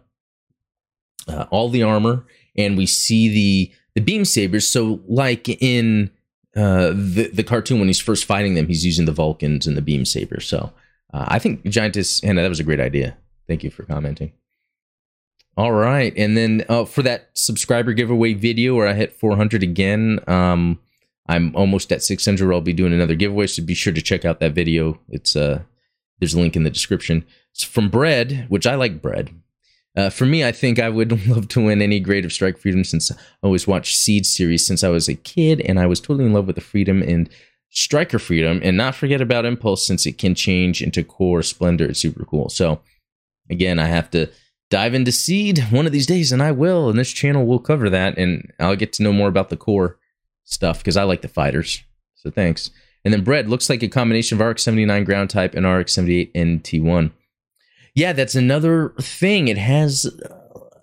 uh, 1.29 1.47
all 1.51 1.71
the 1.71 1.83
armor, 1.83 2.25
and 2.57 2.77
we 2.77 2.85
see 2.87 3.29
the 3.29 3.73
the 3.95 4.01
beam 4.03 4.25
sabers. 4.27 4.69
So 4.69 5.01
like 5.07 5.49
in 5.49 6.11
uh, 6.55 6.89
the 6.89 7.31
the 7.33 7.45
cartoon 7.45 7.79
when 7.79 7.89
he's 7.89 8.01
first 8.01 8.25
fighting 8.25 8.55
them, 8.55 8.67
he's 8.67 8.85
using 8.85 9.07
the 9.07 9.13
Vulcans 9.13 9.67
and 9.67 9.77
the 9.77 9.83
beam 9.83 10.05
sabers. 10.05 10.47
So 10.47 10.73
uh, 11.13 11.25
I 11.29 11.39
think 11.39 11.65
Giantess 11.65 12.23
Hannah, 12.23 12.43
that 12.43 12.49
was 12.49 12.61
a 12.61 12.65
great 12.65 12.81
idea. 12.81 13.17
Thank 13.47 13.65
you 13.65 13.71
for 13.71 13.85
commenting. 13.85 14.33
All 15.57 15.73
right, 15.73 16.13
and 16.17 16.37
then 16.37 16.65
uh, 16.69 16.85
for 16.85 17.03
that 17.03 17.31
subscriber 17.35 17.93
giveaway 17.93 18.35
video 18.35 18.77
where 18.77 18.87
I 18.87 18.95
hit 18.95 19.13
400 19.13 19.63
again, 19.63 20.21
um, 20.27 20.79
I'm 21.29 21.55
almost 21.55 21.93
at 21.93 22.03
600. 22.03 22.53
I'll 22.53 22.61
be 22.61 22.73
doing 22.73 22.93
another 22.93 23.15
giveaway, 23.15 23.47
so 23.47 23.63
be 23.63 23.75
sure 23.75 23.93
to 23.93 24.03
check 24.03 24.25
out 24.25 24.41
that 24.41 24.53
video. 24.53 24.99
It's 25.09 25.37
uh, 25.37 25.63
there's 26.19 26.35
a 26.35 26.41
link 26.41 26.57
in 26.57 26.63
the 26.63 26.71
description. 26.71 27.25
It's 27.53 27.65
from 27.65 27.89
Bread, 27.89 28.47
which 28.49 28.67
I 28.67 28.75
like 28.77 29.03
bread. 29.03 29.31
Uh, 29.97 30.09
for 30.09 30.25
me, 30.25 30.45
I 30.45 30.53
think 30.53 30.79
I 30.79 30.89
would 30.89 31.27
love 31.29 31.49
to 31.49 31.65
win 31.65 31.83
any 31.83 32.01
grade 32.01 32.25
of 32.25 32.33
Strike 32.33 32.59
Freedom 32.59 32.85
since 32.85 33.11
I 33.11 33.17
always 33.43 33.67
watched 33.67 33.97
Seed 33.97 34.25
series 34.25 34.67
since 34.67 34.85
I 34.85 34.89
was 34.89 35.09
a 35.09 35.15
kid, 35.15 35.61
and 35.61 35.79
I 35.79 35.87
was 35.87 36.01
totally 36.01 36.27
in 36.27 36.33
love 36.33 36.47
with 36.47 36.57
the 36.57 36.63
Freedom 36.63 37.03
and 37.03 37.29
Striker 37.71 38.19
Freedom, 38.19 38.61
and 38.63 38.77
not 38.77 38.95
forget 38.95 39.21
about 39.21 39.47
Impulse 39.47 39.87
since 39.87 40.05
it 40.05 40.19
can 40.19 40.35
change 40.35 40.83
into 40.83 41.05
Core 41.05 41.43
Splendor. 41.43 41.87
It's 41.87 42.01
super 42.01 42.25
cool. 42.25 42.49
So 42.49 42.81
again, 43.49 43.79
I 43.79 43.87
have 43.87 44.11
to 44.11 44.29
dive 44.71 44.95
into 44.95 45.13
Seed 45.13 45.59
one 45.71 45.87
of 45.87 45.93
these 45.93 46.07
days, 46.07 46.33
and 46.33 46.43
I 46.43 46.53
will. 46.53 46.91
And 46.91 46.99
this 46.99 47.13
channel 47.13 47.47
will 47.47 47.61
cover 47.61 47.89
that, 47.91 48.19
and 48.19 48.53
I'll 48.59 48.77
get 48.77 48.93
to 48.95 49.03
know 49.03 49.13
more 49.13 49.29
about 49.29 49.51
the 49.51 49.57
core 49.57 49.99
stuff 50.45 50.79
because 50.79 50.97
I 50.97 51.05
like 51.05 51.23
the 51.23 51.29
fighters. 51.29 51.83
So 52.17 52.31
thanks. 52.31 52.71
And 53.05 53.15
then 53.15 53.25
Bread 53.25 53.49
looks 53.49 53.71
like 53.71 53.83
a 53.83 53.89
combination 53.89 54.41
of 54.41 54.47
RX 54.47 54.63
79 54.65 55.05
ground 55.05 55.31
type 55.31 55.55
and 55.55 55.67
RX 55.67 55.93
78 55.93 56.35
NT1. 56.35 57.13
Yeah, 57.95 58.13
that's 58.13 58.35
another 58.35 58.95
thing. 59.01 59.49
It 59.49 59.59
has 59.59 60.07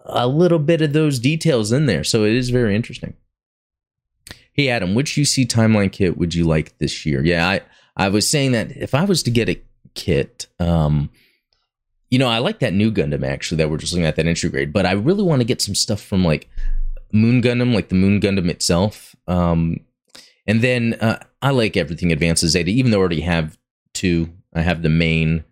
a 0.06 0.28
little 0.28 0.60
bit 0.60 0.82
of 0.82 0.94
those 0.94 1.20
details 1.20 1.72
in 1.72 1.86
there, 1.86 2.04
so 2.04 2.24
it 2.24 2.34
is 2.34 2.50
very 2.50 2.76
interesting. 2.76 3.14
Hey 4.58 4.70
Adam, 4.70 4.96
which 4.96 5.12
UC 5.12 5.46
timeline 5.46 5.92
kit 5.92 6.18
would 6.18 6.34
you 6.34 6.44
like 6.44 6.76
this 6.80 7.06
year? 7.06 7.24
Yeah, 7.24 7.48
I 7.48 7.62
I 7.96 8.10
was 8.10 8.28
saying 8.28 8.54
that 8.54 8.76
if 8.76 8.96
I 8.96 9.06
was 9.06 9.22
to 9.24 9.32
get 9.32 9.50
a 9.50 9.62
kit, 9.94 10.48
um, 10.60 11.12
you 12.10 12.18
know, 12.18 12.28
I 12.28 12.40
like 12.40 12.58
that 12.60 12.74
new 12.74 12.92
Gundam 12.92 13.24
actually 13.24 13.58
that 13.58 13.70
we're 13.70 13.78
just 13.78 13.94
looking 13.94 14.08
at 14.08 14.16
that 14.16 14.26
entry 14.26 14.50
grade, 14.50 14.74
but 14.74 14.88
I 14.88 14.94
really 14.94 15.22
want 15.22 15.42
to 15.42 15.46
get 15.46 15.62
some 15.62 15.76
stuff 15.76 16.02
from 16.02 16.26
like 16.26 16.50
Moon 17.12 17.40
Gundam, 17.40 17.72
like 17.72 17.90
the 17.90 17.96
Moon 17.96 18.20
Gundam 18.20 18.50
itself. 18.50 19.16
Um, 19.28 19.82
and 20.48 20.64
then 20.64 20.96
uh, 20.96 21.20
I 21.42 21.52
like 21.52 21.78
everything 21.78 22.12
Advance 22.12 22.42
of 22.42 22.50
Zeta, 22.50 22.72
even 22.72 22.90
though 22.90 22.98
I 22.98 23.02
already 23.02 23.22
have 23.22 23.60
two. 23.94 24.34
I 24.56 24.62
have 24.62 24.82
the 24.82 24.90
main 24.90 25.44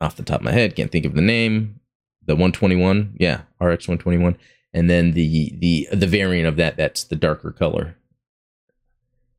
off 0.00 0.14
the 0.14 0.22
top 0.22 0.40
of 0.40 0.44
my 0.44 0.52
head, 0.52 0.76
can't 0.76 0.92
think 0.92 1.06
of 1.06 1.14
the 1.14 1.22
name. 1.22 1.80
The 2.26 2.34
121, 2.34 3.16
yeah, 3.18 3.42
RX 3.60 3.88
121, 3.88 4.38
and 4.74 4.90
then 4.90 5.12
the 5.12 5.54
the 5.58 5.88
the 5.92 6.06
variant 6.06 6.48
of 6.48 6.56
that 6.56 6.76
that's 6.76 7.04
the 7.04 7.16
darker 7.16 7.52
color. 7.52 7.96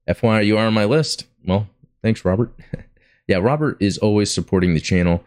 FYI, 0.10 0.45
you 0.45 0.58
are 0.58 0.65
on 0.65 0.74
my 0.74 0.86
list. 0.86 1.26
Well, 1.45 1.67
thanks, 2.02 2.24
Robert. 2.24 2.54
yeah, 3.28 3.38
Robert 3.38 3.78
is 3.80 3.98
always 3.98 4.34
supporting 4.34 4.74
the 4.74 4.80
channel. 4.80 5.24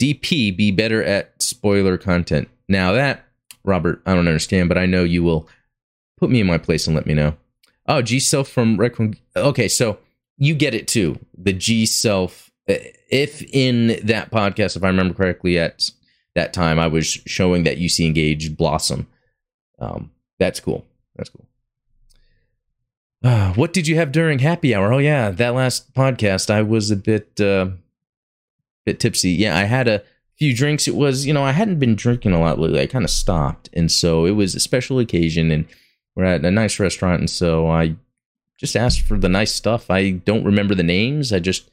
DP 0.00 0.56
be 0.56 0.70
better 0.70 1.04
at 1.04 1.40
spoiler 1.42 1.98
content. 1.98 2.48
Now 2.68 2.92
that 2.92 3.26
Robert, 3.64 4.00
I 4.06 4.14
don't 4.14 4.28
understand, 4.28 4.68
but 4.68 4.78
I 4.78 4.86
know 4.86 5.04
you 5.04 5.22
will 5.22 5.48
put 6.16 6.30
me 6.30 6.40
in 6.40 6.46
my 6.46 6.58
place 6.58 6.86
and 6.86 6.96
let 6.96 7.06
me 7.06 7.14
know. 7.14 7.36
Oh, 7.86 8.00
G 8.00 8.18
self 8.18 8.48
from 8.48 8.78
Requiem. 8.78 9.14
Okay, 9.36 9.68
so 9.68 9.98
you 10.38 10.54
get 10.54 10.74
it 10.74 10.88
too. 10.88 11.18
The 11.36 11.52
G 11.52 11.84
self. 11.84 12.50
Uh, 12.68 12.74
if 13.10 13.42
in 13.52 13.98
that 14.04 14.30
podcast, 14.30 14.76
if 14.76 14.84
I 14.84 14.88
remember 14.88 15.14
correctly, 15.14 15.58
at 15.58 15.90
that 16.34 16.52
time 16.54 16.78
I 16.78 16.86
was 16.86 17.06
showing 17.06 17.64
that 17.64 17.78
UC 17.78 18.06
engaged 18.06 18.56
Blossom. 18.56 19.06
Um, 19.80 20.10
that's 20.38 20.60
cool. 20.60 20.84
That's 21.16 21.30
cool. 21.30 21.46
Uh, 23.22 23.52
what 23.54 23.72
did 23.72 23.86
you 23.86 23.96
have 23.96 24.12
during 24.12 24.38
happy 24.38 24.74
hour? 24.74 24.92
Oh 24.92 24.98
yeah, 24.98 25.30
that 25.30 25.54
last 25.54 25.92
podcast 25.94 26.50
I 26.50 26.62
was 26.62 26.90
a 26.90 26.96
bit. 26.96 27.40
Uh, 27.40 27.70
bit 28.84 29.00
tipsy. 29.00 29.30
Yeah, 29.30 29.56
I 29.56 29.64
had 29.64 29.88
a 29.88 30.02
few 30.36 30.54
drinks. 30.54 30.88
It 30.88 30.94
was, 30.94 31.26
you 31.26 31.32
know, 31.32 31.44
I 31.44 31.52
hadn't 31.52 31.78
been 31.78 31.94
drinking 31.94 32.32
a 32.32 32.40
lot 32.40 32.58
lately. 32.58 32.80
I 32.80 32.86
kind 32.86 33.04
of 33.04 33.10
stopped. 33.10 33.68
And 33.72 33.90
so 33.90 34.24
it 34.24 34.32
was 34.32 34.54
a 34.54 34.60
special 34.60 34.98
occasion 34.98 35.50
and 35.50 35.66
we're 36.14 36.24
at 36.24 36.44
a 36.44 36.50
nice 36.50 36.80
restaurant. 36.80 37.20
And 37.20 37.30
so 37.30 37.70
I 37.70 37.96
just 38.56 38.76
asked 38.76 39.02
for 39.02 39.18
the 39.18 39.28
nice 39.28 39.54
stuff. 39.54 39.90
I 39.90 40.10
don't 40.10 40.44
remember 40.44 40.74
the 40.74 40.82
names. 40.82 41.32
I 41.32 41.38
just 41.38 41.70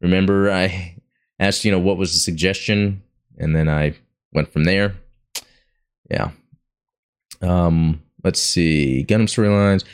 remember 0.00 0.50
I 0.50 0.96
asked, 1.38 1.64
you 1.64 1.72
know, 1.72 1.78
what 1.78 1.96
was 1.96 2.12
the 2.12 2.18
suggestion? 2.18 3.02
And 3.38 3.56
then 3.56 3.68
I 3.68 3.94
went 4.32 4.52
from 4.52 4.64
there. 4.64 4.94
Yeah. 6.10 6.30
Um, 7.42 8.02
let's 8.22 8.40
see. 8.40 9.04
Gundam 9.08 9.22
storylines. 9.22 9.84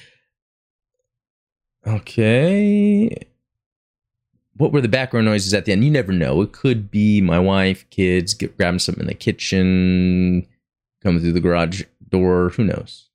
Okay. 1.87 3.17
What 4.57 4.73
were 4.73 4.81
the 4.81 4.89
background 4.89 5.27
noises 5.27 5.55
at 5.55 5.65
the 5.65 5.73
end? 5.73 5.85
You 5.85 5.91
never 5.91 6.13
know. 6.13 6.41
It 6.43 6.53
could 6.53 6.91
be 6.91 7.21
my 7.21 7.39
wife, 7.39 7.89
kids, 7.91 8.35
get, 8.35 8.57
grabbing 8.57 8.79
something 8.79 9.03
in 9.03 9.09
the 9.09 9.15
kitchen, 9.15 10.47
coming 11.03 11.21
through 11.21 11.33
the 11.33 11.41
garage 11.41 11.83
door. 12.09 12.51
Who 12.51 12.65
knows? 12.65 13.09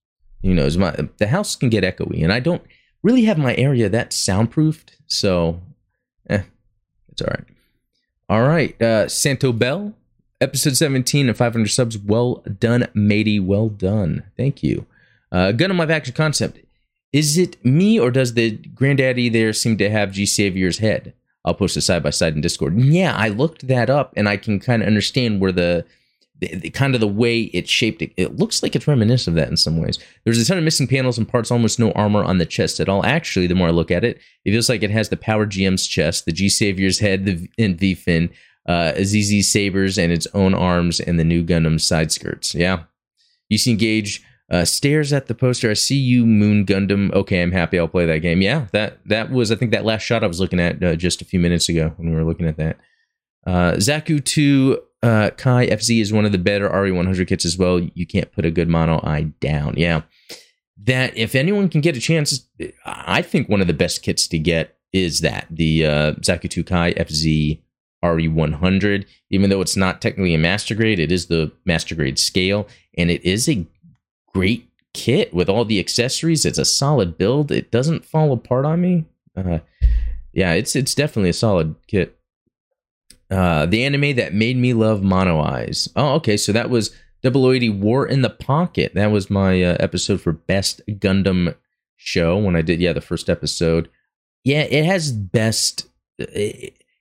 Who 0.43 0.53
knows? 0.53 0.77
My 0.77 0.95
the 1.17 1.27
house 1.27 1.55
can 1.55 1.69
get 1.69 1.83
echoey, 1.83 2.23
and 2.23 2.31
I 2.31 2.39
don't 2.39 2.63
really 3.03 3.25
have 3.25 3.37
my 3.37 3.55
area 3.55 3.89
that 3.89 4.13
soundproofed. 4.13 4.97
So, 5.07 5.61
eh, 6.29 6.43
it's 7.11 7.21
all 7.21 7.27
right. 7.29 7.45
All 8.29 8.47
right, 8.47 8.81
uh, 8.81 9.09
Santo 9.09 9.51
Bell, 9.51 9.93
episode 10.41 10.75
17 10.75 11.29
and 11.29 11.37
500 11.37 11.67
subs. 11.67 11.97
Well 11.97 12.43
done, 12.59 12.87
matey. 12.93 13.39
Well 13.39 13.69
done. 13.69 14.23
Thank 14.35 14.63
you. 14.63 14.85
Uh, 15.31 15.51
Gun 15.53 15.71
on 15.71 15.77
my 15.77 15.85
action 15.85 16.13
concept. 16.13 16.59
Is 17.13 17.37
it 17.37 17.63
me 17.63 17.99
or 17.99 18.09
does 18.11 18.33
the 18.33 18.51
granddaddy 18.51 19.29
there 19.29 19.53
seem 19.53 19.77
to 19.77 19.89
have 19.89 20.11
G 20.11 20.25
Savior's 20.25 20.79
head? 20.79 21.13
I'll 21.43 21.53
post 21.53 21.77
a 21.77 21.81
side 21.81 22.03
by 22.03 22.11
side 22.11 22.35
in 22.35 22.41
Discord. 22.41 22.79
Yeah, 22.79 23.15
I 23.15 23.29
looked 23.29 23.67
that 23.67 23.89
up 23.89 24.13
and 24.15 24.29
I 24.29 24.37
can 24.37 24.59
kind 24.59 24.81
of 24.81 24.87
understand 24.87 25.41
where 25.41 25.51
the, 25.51 25.85
the, 26.39 26.55
the, 26.55 26.69
kind 26.69 26.93
of 26.93 27.01
the 27.01 27.07
way 27.07 27.41
it's 27.41 27.69
shaped. 27.69 28.01
It, 28.01 28.13
it 28.15 28.37
looks 28.37 28.61
like 28.61 28.75
it's 28.75 28.87
reminiscent 28.87 29.35
of 29.35 29.41
that 29.41 29.49
in 29.49 29.57
some 29.57 29.77
ways. 29.77 29.97
There's 30.23 30.37
a 30.37 30.45
ton 30.45 30.57
of 30.57 30.63
missing 30.63 30.87
panels 30.87 31.17
and 31.17 31.27
parts, 31.27 31.51
almost 31.51 31.79
no 31.79 31.91
armor 31.93 32.23
on 32.23 32.37
the 32.37 32.45
chest 32.45 32.79
at 32.79 32.87
all. 32.87 33.03
Actually, 33.05 33.47
the 33.47 33.55
more 33.55 33.69
I 33.69 33.71
look 33.71 33.91
at 33.91 34.03
it, 34.03 34.19
it 34.45 34.51
feels 34.51 34.69
like 34.69 34.83
it 34.83 34.91
has 34.91 35.09
the 35.09 35.17
Power 35.17 35.47
GM's 35.47 35.87
chest, 35.87 36.25
the 36.25 36.31
G 36.31 36.47
Savior's 36.47 36.99
head, 36.99 37.25
the 37.25 37.49
and 37.57 37.77
V 37.77 37.95
fin, 37.95 38.29
uh, 38.67 38.93
ZZ 39.03 39.49
sabers, 39.51 39.97
and 39.97 40.11
its 40.11 40.27
own 40.33 40.53
arms, 40.53 40.99
and 40.99 41.19
the 41.19 41.23
new 41.23 41.43
Gundam 41.43 41.79
side 41.79 42.11
skirts. 42.11 42.53
Yeah, 42.53 42.83
UC 43.51 43.71
Engage 43.71 44.23
uh, 44.51 44.65
stares 44.65 45.13
at 45.13 45.27
the 45.27 45.33
poster. 45.33 45.69
I 45.71 45.73
see 45.73 45.97
you, 45.97 46.25
Moon 46.25 46.65
Gundam. 46.65 47.11
Okay, 47.13 47.41
I'm 47.41 47.53
happy. 47.53 47.79
I'll 47.79 47.87
play 47.87 48.05
that 48.05 48.19
game. 48.19 48.41
Yeah, 48.41 48.67
that 48.73 48.99
that 49.05 49.31
was 49.31 49.51
I 49.51 49.55
think 49.55 49.71
that 49.71 49.85
last 49.85 50.03
shot 50.03 50.23
I 50.23 50.27
was 50.27 50.39
looking 50.39 50.59
at 50.59 50.83
uh, 50.83 50.95
just 50.95 51.21
a 51.21 51.25
few 51.25 51.39
minutes 51.39 51.69
ago 51.69 51.93
when 51.95 52.09
we 52.09 52.15
were 52.15 52.25
looking 52.25 52.47
at 52.47 52.57
that. 52.57 52.77
Uh, 53.47 53.73
Zaku 53.73 54.23
2 54.23 54.79
uh, 55.01 55.29
Kai 55.31 55.67
FZ 55.67 56.01
is 56.01 56.13
one 56.13 56.25
of 56.25 56.31
the 56.31 56.37
better 56.37 56.69
RE100 56.69 57.27
kits 57.27 57.45
as 57.45 57.57
well. 57.57 57.79
You 57.79 58.05
can't 58.05 58.31
put 58.31 58.45
a 58.45 58.51
good 58.51 58.67
mono 58.67 58.99
eye 59.03 59.31
down. 59.39 59.75
Yeah, 59.77 60.01
that 60.83 61.17
if 61.17 61.33
anyone 61.33 61.69
can 61.69 61.81
get 61.81 61.97
a 61.97 62.01
chance, 62.01 62.47
I 62.85 63.21
think 63.21 63.49
one 63.49 63.61
of 63.61 63.67
the 63.67 63.73
best 63.73 64.03
kits 64.03 64.27
to 64.27 64.37
get 64.37 64.77
is 64.93 65.21
that 65.21 65.47
the 65.49 65.85
uh, 65.85 66.13
Zaku 66.15 66.49
2 66.49 66.63
Kai 66.65 66.93
FZ 66.93 67.61
RE100. 68.03 69.05
Even 69.29 69.49
though 69.49 69.61
it's 69.61 69.77
not 69.77 70.01
technically 70.01 70.33
a 70.33 70.39
master 70.39 70.75
grade, 70.75 70.99
it 70.99 71.11
is 71.11 71.27
the 71.27 71.51
master 71.65 71.95
grade 71.95 72.19
scale, 72.19 72.67
and 72.97 73.09
it 73.09 73.23
is 73.23 73.47
a 73.47 73.65
great 74.33 74.69
kit 74.93 75.33
with 75.33 75.49
all 75.49 75.65
the 75.65 75.79
accessories. 75.79 76.45
It's 76.45 76.57
a 76.57 76.65
solid 76.65 77.17
build. 77.17 77.51
It 77.51 77.71
doesn't 77.71 78.05
fall 78.05 78.33
apart 78.33 78.65
on 78.65 78.81
me. 78.81 79.05
Uh, 79.35 79.59
yeah, 80.33 80.53
it's 80.53 80.75
it's 80.75 80.95
definitely 80.95 81.29
a 81.29 81.33
solid 81.33 81.75
kit. 81.87 82.17
Uh, 83.29 83.65
the 83.65 83.85
anime 83.85 84.15
that 84.17 84.33
made 84.33 84.57
me 84.57 84.73
love 84.73 85.01
Mono 85.01 85.39
Eyes. 85.39 85.87
Oh, 85.95 86.15
okay, 86.15 86.35
so 86.35 86.51
that 86.51 86.69
was 86.69 86.93
080 87.23 87.69
War 87.69 88.05
in 88.05 88.23
the 88.23 88.29
Pocket. 88.29 88.93
That 88.93 89.11
was 89.11 89.29
my 89.29 89.63
uh, 89.63 89.77
episode 89.79 90.19
for 90.19 90.33
Best 90.33 90.81
Gundam 90.87 91.55
Show 91.95 92.37
when 92.37 92.55
I 92.55 92.61
did 92.61 92.81
yeah 92.81 92.93
the 92.93 93.01
first 93.01 93.29
episode. 93.29 93.89
Yeah, 94.43 94.63
it 94.63 94.85
has 94.85 95.11
best. 95.11 95.87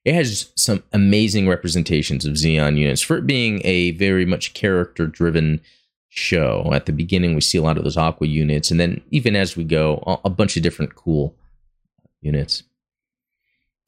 It 0.05 0.15
has 0.15 0.51
some 0.57 0.83
amazing 0.93 1.49
representations 1.49 2.25
of 2.25 2.35
Zeon 2.35 2.79
units 2.79 3.03
for 3.03 3.19
it 3.19 3.27
being 3.27 3.61
a 3.65 3.91
very 3.93 4.25
much 4.25 4.55
character 4.55 5.07
driven 5.07 5.61
show. 6.09 6.71
At 6.73 6.87
the 6.87 6.93
beginning, 6.93 7.35
we 7.35 7.41
see 7.41 7.59
a 7.59 7.63
lot 7.63 7.77
of 7.79 7.85
those 7.85 7.97
Aqua 7.97 8.27
units, 8.27 8.71
and 8.71 8.81
then 8.81 9.01
even 9.11 9.37
as 9.37 9.57
we 9.57 9.65
go, 9.65 10.21
a 10.25 10.31
bunch 10.31 10.57
of 10.57 10.63
different 10.63 10.95
cool 10.95 11.35
units. 12.21 12.63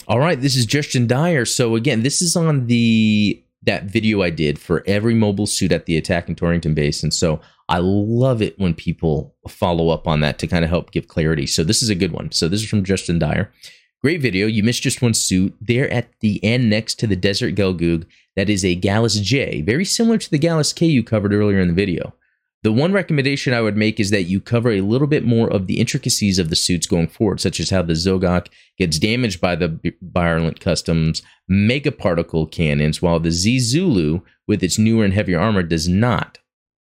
All 0.08 0.18
right, 0.18 0.40
this 0.40 0.56
is 0.56 0.66
Justin 0.66 1.06
Dyer. 1.06 1.44
So 1.44 1.76
again, 1.76 2.02
this 2.02 2.20
is 2.20 2.36
on 2.36 2.66
the 2.66 3.42
that 3.64 3.84
video 3.84 4.22
I 4.22 4.30
did 4.30 4.58
for 4.58 4.82
every 4.86 5.14
mobile 5.14 5.46
suit 5.46 5.70
at 5.70 5.86
the 5.86 5.96
attack 5.96 6.28
in 6.28 6.34
Torrington 6.34 6.74
base, 6.74 7.02
and 7.02 7.14
so 7.14 7.40
I 7.68 7.78
love 7.78 8.42
it 8.42 8.58
when 8.58 8.74
people 8.74 9.34
follow 9.48 9.88
up 9.88 10.06
on 10.06 10.20
that 10.20 10.38
to 10.40 10.46
kind 10.46 10.64
of 10.64 10.70
help 10.70 10.90
give 10.90 11.08
clarity. 11.08 11.46
So 11.46 11.64
this 11.64 11.82
is 11.82 11.88
a 11.88 11.94
good 11.94 12.12
one. 12.12 12.32
So 12.32 12.48
this 12.48 12.60
is 12.60 12.68
from 12.68 12.84
Justin 12.84 13.18
Dyer. 13.18 13.50
Great 14.02 14.20
video. 14.20 14.48
You 14.48 14.64
missed 14.64 14.82
just 14.82 15.00
one 15.00 15.14
suit. 15.14 15.54
There 15.60 15.88
at 15.90 16.08
the 16.20 16.42
end 16.44 16.68
next 16.68 16.96
to 16.96 17.06
the 17.06 17.14
Desert 17.14 17.54
Gelgoog, 17.54 18.04
that 18.34 18.50
is 18.50 18.64
a 18.64 18.74
Gallus 18.74 19.20
J, 19.20 19.60
very 19.62 19.84
similar 19.84 20.18
to 20.18 20.30
the 20.30 20.38
Gallus 20.38 20.72
K 20.72 20.86
you 20.86 21.04
covered 21.04 21.32
earlier 21.32 21.60
in 21.60 21.68
the 21.68 21.74
video. 21.74 22.14
The 22.64 22.72
one 22.72 22.92
recommendation 22.92 23.52
I 23.52 23.60
would 23.60 23.76
make 23.76 23.98
is 23.98 24.10
that 24.10 24.24
you 24.24 24.40
cover 24.40 24.70
a 24.70 24.80
little 24.80 25.08
bit 25.08 25.24
more 25.24 25.52
of 25.52 25.66
the 25.66 25.80
intricacies 25.80 26.38
of 26.38 26.48
the 26.48 26.56
suits 26.56 26.86
going 26.86 27.08
forward, 27.08 27.40
such 27.40 27.58
as 27.58 27.70
how 27.70 27.82
the 27.82 27.94
Zogok 27.94 28.48
gets 28.78 28.98
damaged 28.98 29.40
by 29.40 29.56
the 29.56 29.68
Byarlant 29.68 30.60
Customs 30.60 31.22
megaparticle 31.50 32.50
cannons, 32.52 33.02
while 33.02 33.18
the 33.18 33.32
Zee 33.32 33.58
Zulu, 33.58 34.20
with 34.46 34.62
its 34.62 34.78
newer 34.78 35.04
and 35.04 35.12
heavier 35.12 35.40
armor, 35.40 35.64
does 35.64 35.88
not. 35.88 36.38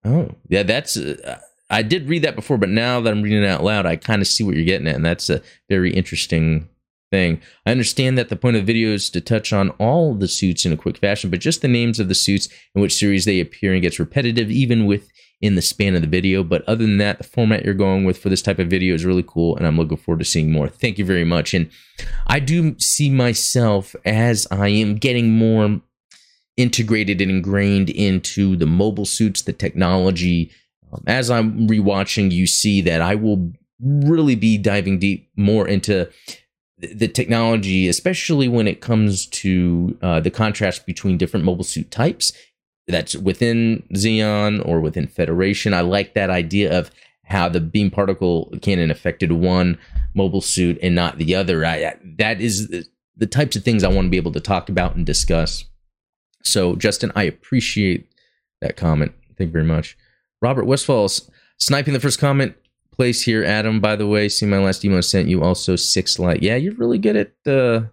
Oh, 0.03 0.35
yeah, 0.49 0.63
that's. 0.63 0.97
Uh, 0.97 1.39
I 1.69 1.83
did 1.83 2.09
read 2.09 2.23
that 2.23 2.35
before, 2.35 2.57
but 2.57 2.69
now 2.69 2.99
that 2.99 3.11
I'm 3.11 3.21
reading 3.21 3.43
it 3.43 3.47
out 3.47 3.63
loud, 3.63 3.85
I 3.85 3.95
kind 3.95 4.21
of 4.21 4.27
see 4.27 4.43
what 4.43 4.55
you're 4.55 4.65
getting 4.65 4.87
at, 4.87 4.95
and 4.95 5.05
that's 5.05 5.29
a 5.29 5.41
very 5.69 5.93
interesting 5.93 6.67
thing. 7.11 7.41
I 7.65 7.71
understand 7.71 8.17
that 8.17 8.29
the 8.29 8.35
point 8.35 8.55
of 8.55 8.63
the 8.63 8.73
video 8.73 8.89
is 8.89 9.09
to 9.11 9.21
touch 9.21 9.53
on 9.53 9.69
all 9.71 10.15
the 10.15 10.27
suits 10.27 10.65
in 10.65 10.73
a 10.73 10.77
quick 10.77 10.97
fashion, 10.97 11.29
but 11.29 11.39
just 11.39 11.61
the 11.61 11.67
names 11.67 11.99
of 11.99 12.07
the 12.07 12.15
suits 12.15 12.49
in 12.73 12.81
which 12.81 12.95
series 12.95 13.25
they 13.25 13.39
appear 13.39 13.73
and 13.73 13.81
gets 13.81 13.99
repetitive 13.99 14.49
even 14.49 14.85
within 14.85 15.55
the 15.55 15.61
span 15.61 15.93
of 15.93 16.01
the 16.01 16.07
video. 16.07 16.43
But 16.43 16.63
other 16.67 16.85
than 16.85 16.97
that, 16.97 17.19
the 17.19 17.23
format 17.23 17.63
you're 17.63 17.73
going 17.73 18.05
with 18.05 18.17
for 18.17 18.29
this 18.29 18.41
type 18.41 18.59
of 18.59 18.69
video 18.69 18.95
is 18.95 19.05
really 19.05 19.25
cool, 19.27 19.55
and 19.57 19.67
I'm 19.67 19.77
looking 19.77 19.97
forward 19.97 20.19
to 20.19 20.25
seeing 20.25 20.51
more. 20.51 20.67
Thank 20.67 20.97
you 20.97 21.05
very 21.05 21.25
much. 21.25 21.53
And 21.53 21.69
I 22.25 22.39
do 22.39 22.79
see 22.79 23.09
myself 23.09 23.95
as 24.05 24.47
I 24.49 24.69
am 24.69 24.95
getting 24.95 25.31
more 25.31 25.81
integrated 26.57 27.21
and 27.21 27.31
ingrained 27.31 27.89
into 27.89 28.55
the 28.55 28.65
mobile 28.65 29.05
suits, 29.05 29.41
the 29.41 29.53
technology. 29.53 30.51
Um, 30.91 31.03
as 31.07 31.29
I'm 31.29 31.67
rewatching, 31.67 32.31
you 32.31 32.47
see 32.47 32.81
that 32.81 33.01
I 33.01 33.15
will 33.15 33.51
really 33.81 34.35
be 34.35 34.57
diving 34.57 34.99
deep 34.99 35.29
more 35.35 35.67
into 35.67 36.09
the 36.81 37.07
technology, 37.07 37.87
especially 37.87 38.47
when 38.47 38.67
it 38.67 38.81
comes 38.81 39.27
to 39.27 39.97
uh, 40.01 40.19
the 40.19 40.31
contrast 40.31 40.85
between 40.85 41.17
different 41.17 41.45
mobile 41.45 41.63
suit 41.63 41.91
types, 41.91 42.33
that's 42.87 43.15
within 43.15 43.83
Zeon 43.93 44.65
or 44.67 44.79
within 44.81 45.07
Federation. 45.07 45.73
I 45.73 45.81
like 45.81 46.13
that 46.13 46.29
idea 46.29 46.77
of 46.77 46.91
how 47.23 47.47
the 47.47 47.61
beam 47.61 47.91
particle 47.91 48.53
cannon 48.61 48.91
affected 48.91 49.31
one 49.31 49.77
mobile 50.13 50.41
suit 50.41 50.77
and 50.81 50.95
not 50.95 51.17
the 51.17 51.35
other. 51.35 51.65
I, 51.65 51.95
that 52.17 52.41
is 52.41 52.67
the, 52.67 52.85
the 53.15 53.27
types 53.27 53.55
of 53.55 53.63
things 53.63 53.83
I 53.83 53.87
want 53.87 54.07
to 54.07 54.09
be 54.09 54.17
able 54.17 54.33
to 54.33 54.39
talk 54.39 54.67
about 54.67 54.95
and 54.95 55.05
discuss. 55.05 55.65
So, 56.43 56.75
Justin, 56.75 57.11
I 57.15 57.23
appreciate 57.23 58.11
that 58.59 58.75
comment. 58.75 59.13
Thank 59.37 59.49
you 59.49 59.53
very 59.53 59.65
much. 59.65 59.97
Robert 60.41 60.65
Westfall's 60.65 61.29
sniping 61.59 61.93
the 61.93 61.99
first 61.99 62.19
comment 62.19 62.55
place 63.01 63.23
here, 63.23 63.43
Adam. 63.43 63.79
By 63.79 63.95
the 63.95 64.05
way, 64.05 64.29
see 64.29 64.45
my 64.45 64.59
last 64.59 64.85
email 64.85 64.99
I 64.99 65.01
sent 65.01 65.27
you. 65.27 65.41
Also, 65.41 65.75
six 65.75 66.19
like. 66.19 66.43
Yeah, 66.43 66.55
you're 66.55 66.75
really 66.75 66.99
good 66.99 67.15
at 67.15 67.33
the 67.45 67.89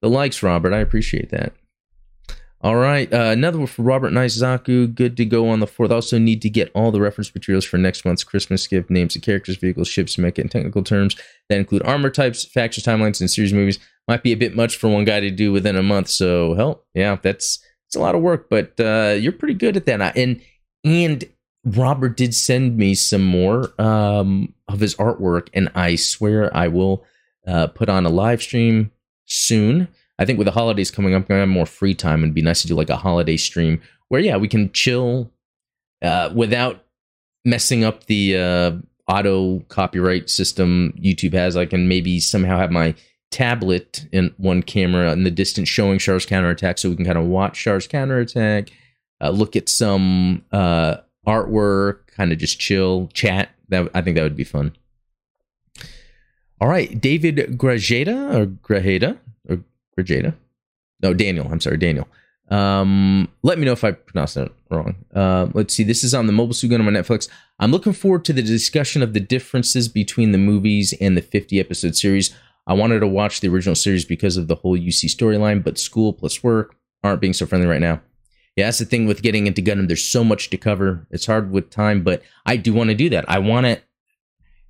the 0.00 0.08
likes, 0.08 0.42
Robert. 0.42 0.72
I 0.72 0.78
appreciate 0.78 1.28
that. 1.28 1.52
All 2.62 2.76
right, 2.76 3.12
uh, 3.12 3.32
another 3.32 3.58
one 3.58 3.66
for 3.66 3.82
Robert 3.82 4.14
Nice 4.14 4.40
Zaku. 4.40 4.94
Good 4.94 5.14
to 5.18 5.26
go 5.26 5.50
on 5.50 5.60
the 5.60 5.66
fourth. 5.66 5.92
Also, 5.92 6.18
need 6.18 6.40
to 6.40 6.48
get 6.48 6.70
all 6.74 6.90
the 6.90 7.02
reference 7.02 7.34
materials 7.34 7.66
for 7.66 7.76
next 7.76 8.06
month's 8.06 8.24
Christmas 8.24 8.66
gift. 8.66 8.88
Names 8.88 9.14
of 9.14 9.20
characters, 9.20 9.58
vehicles, 9.58 9.88
ships, 9.88 10.16
mecha, 10.16 10.38
and 10.38 10.50
technical 10.50 10.82
terms 10.82 11.16
that 11.50 11.58
include 11.58 11.82
armor 11.84 12.08
types, 12.08 12.46
factions, 12.46 12.86
timelines, 12.86 13.20
and 13.20 13.30
series 13.30 13.52
movies. 13.52 13.78
Might 14.08 14.22
be 14.22 14.32
a 14.32 14.38
bit 14.38 14.56
much 14.56 14.78
for 14.78 14.88
one 14.88 15.04
guy 15.04 15.20
to 15.20 15.30
do 15.30 15.52
within 15.52 15.76
a 15.76 15.82
month. 15.82 16.08
So, 16.08 16.54
help, 16.54 16.86
yeah, 16.94 17.18
that's 17.20 17.62
it's 17.88 17.94
a 17.94 18.00
lot 18.00 18.14
of 18.14 18.22
work, 18.22 18.48
but 18.48 18.72
uh, 18.80 19.16
you're 19.20 19.32
pretty 19.32 19.54
good 19.54 19.76
at 19.76 19.84
that. 19.84 20.16
And 20.16 20.40
and 20.82 21.24
Robert 21.66 22.16
did 22.16 22.32
send 22.32 22.78
me 22.78 22.94
some 22.94 23.24
more 23.24 23.72
um, 23.80 24.54
of 24.68 24.78
his 24.78 24.94
artwork, 24.96 25.48
and 25.52 25.68
I 25.74 25.96
swear 25.96 26.56
I 26.56 26.68
will 26.68 27.04
uh, 27.46 27.66
put 27.66 27.88
on 27.88 28.06
a 28.06 28.08
live 28.08 28.40
stream 28.40 28.92
soon. 29.24 29.88
I 30.18 30.24
think 30.24 30.38
with 30.38 30.46
the 30.46 30.52
holidays 30.52 30.92
coming 30.92 31.12
up, 31.12 31.22
I'm 31.22 31.26
gonna 31.26 31.40
have 31.40 31.48
more 31.48 31.66
free 31.66 31.94
time 31.94 32.22
and 32.22 32.32
be 32.32 32.40
nice 32.40 32.62
to 32.62 32.68
do 32.68 32.76
like 32.76 32.88
a 32.88 32.96
holiday 32.96 33.36
stream 33.36 33.80
where 34.08 34.20
yeah, 34.20 34.36
we 34.36 34.46
can 34.46 34.70
chill 34.72 35.30
uh, 36.02 36.30
without 36.32 36.84
messing 37.44 37.82
up 37.82 38.04
the 38.06 38.36
uh, 38.36 38.72
auto 39.08 39.58
copyright 39.68 40.30
system 40.30 40.94
YouTube 40.96 41.32
has. 41.32 41.56
I 41.56 41.66
can 41.66 41.88
maybe 41.88 42.20
somehow 42.20 42.58
have 42.58 42.70
my 42.70 42.94
tablet 43.32 44.06
in 44.12 44.32
one 44.36 44.62
camera 44.62 45.12
in 45.12 45.24
the 45.24 45.32
distance 45.32 45.68
showing 45.68 45.98
Char's 45.98 46.26
counterattack, 46.26 46.78
so 46.78 46.90
we 46.90 46.96
can 46.96 47.04
kind 47.04 47.18
of 47.18 47.24
watch 47.24 47.58
Char's 47.58 47.88
counterattack, 47.88 48.70
uh, 49.20 49.30
look 49.30 49.56
at 49.56 49.68
some 49.68 50.44
uh, 50.52 50.98
artwork, 51.26 52.06
kind 52.08 52.32
of 52.32 52.38
just 52.38 52.58
chill, 52.58 53.08
chat. 53.12 53.50
That 53.68 53.90
I 53.94 54.00
think 54.02 54.16
that 54.16 54.22
would 54.22 54.36
be 54.36 54.44
fun. 54.44 54.76
All 56.60 56.68
right, 56.68 57.00
David 57.00 57.36
Grajeda 57.58 58.34
or 58.34 58.46
Grajeda 58.46 59.18
or 59.48 59.58
Grajeda? 59.98 60.34
No, 61.02 61.12
Daniel. 61.12 61.48
I'm 61.50 61.60
sorry, 61.60 61.76
Daniel. 61.76 62.08
Um, 62.48 63.28
let 63.42 63.58
me 63.58 63.64
know 63.64 63.72
if 63.72 63.84
I 63.84 63.92
pronounced 63.92 64.36
that 64.36 64.52
wrong. 64.70 64.94
Uh, 65.14 65.48
let's 65.52 65.74
see. 65.74 65.82
This 65.82 66.04
is 66.04 66.14
on 66.14 66.26
the 66.26 66.32
Mobile 66.32 66.54
Suit 66.54 66.70
Gundam 66.70 66.86
on 66.86 66.92
my 66.92 67.00
Netflix. 67.00 67.28
I'm 67.58 67.72
looking 67.72 67.92
forward 67.92 68.24
to 68.26 68.32
the 68.32 68.42
discussion 68.42 69.02
of 69.02 69.12
the 69.12 69.20
differences 69.20 69.88
between 69.88 70.32
the 70.32 70.38
movies 70.38 70.94
and 71.00 71.16
the 71.16 71.22
50 71.22 71.58
episode 71.58 71.96
series. 71.96 72.34
I 72.66 72.74
wanted 72.74 73.00
to 73.00 73.06
watch 73.06 73.40
the 73.40 73.48
original 73.48 73.74
series 73.74 74.04
because 74.04 74.36
of 74.36 74.48
the 74.48 74.56
whole 74.56 74.76
UC 74.76 75.06
storyline, 75.06 75.62
but 75.62 75.78
school 75.78 76.12
plus 76.12 76.42
work 76.42 76.76
aren't 77.02 77.20
being 77.20 77.32
so 77.32 77.46
friendly 77.46 77.68
right 77.68 77.80
now. 77.80 78.00
Yeah, 78.56 78.66
that's 78.66 78.78
the 78.78 78.86
thing 78.86 79.06
with 79.06 79.22
getting 79.22 79.46
into 79.46 79.60
Gundam. 79.60 79.86
There's 79.86 80.02
so 80.02 80.24
much 80.24 80.48
to 80.48 80.56
cover. 80.56 81.06
It's 81.10 81.26
hard 81.26 81.50
with 81.50 81.68
time, 81.68 82.02
but 82.02 82.22
I 82.46 82.56
do 82.56 82.72
want 82.72 82.88
to 82.88 82.96
do 82.96 83.10
that. 83.10 83.28
I 83.28 83.38
want 83.38 83.66
to 83.66 83.80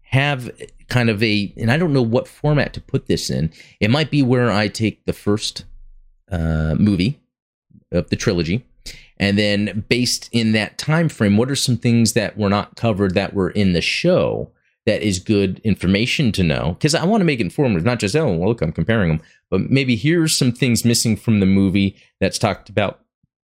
have 0.03 0.51
kind 0.89 1.09
of 1.09 1.23
a, 1.23 1.53
and 1.57 1.71
I 1.71 1.77
don't 1.77 1.93
know 1.93 2.03
what 2.03 2.27
format 2.27 2.73
to 2.75 2.81
put 2.81 3.07
this 3.07 3.31
in. 3.31 3.53
It 3.81 3.91
might 3.91 4.11
be 4.11 4.23
where 4.23 4.51
I 4.51 4.67
take 4.67 5.05
the 5.05 5.13
first 5.13 5.65
uh, 6.31 6.75
movie 6.79 7.21
of 7.93 8.11
the 8.11 8.17
trilogy, 8.17 8.67
and 9.19 9.39
then 9.39 9.85
based 9.89 10.29
in 10.33 10.53
that 10.53 10.79
time 10.79 11.09
frame, 11.09 11.37
what 11.37 11.51
are 11.51 11.57
some 11.57 11.77
things 11.77 12.15
that 12.15 12.37
were 12.37 12.49
not 12.49 12.75
covered 12.75 13.15
that 13.15 13.35
were 13.35 13.51
in 13.51 13.73
the 13.73 13.81
show 13.81 14.51
that 14.85 15.03
is 15.03 15.21
good 15.21 15.61
information 15.61 16.33
to 16.33 16.43
know? 16.43 16.73
Because 16.73 16.95
I 16.95 17.05
want 17.05 17.21
to 17.21 17.25
make 17.25 17.39
it 17.39 17.45
informative, 17.45 17.85
not 17.85 18.01
just 18.01 18.17
oh, 18.17 18.33
look, 18.33 18.63
I'm 18.63 18.73
comparing 18.73 19.09
them, 19.09 19.21
but 19.49 19.71
maybe 19.71 19.95
here's 19.95 20.37
some 20.37 20.51
things 20.51 20.85
missing 20.85 21.17
from 21.17 21.39
the 21.39 21.47
movie 21.47 21.97
that's 22.21 22.39
talked 22.39 22.69
about 22.69 23.01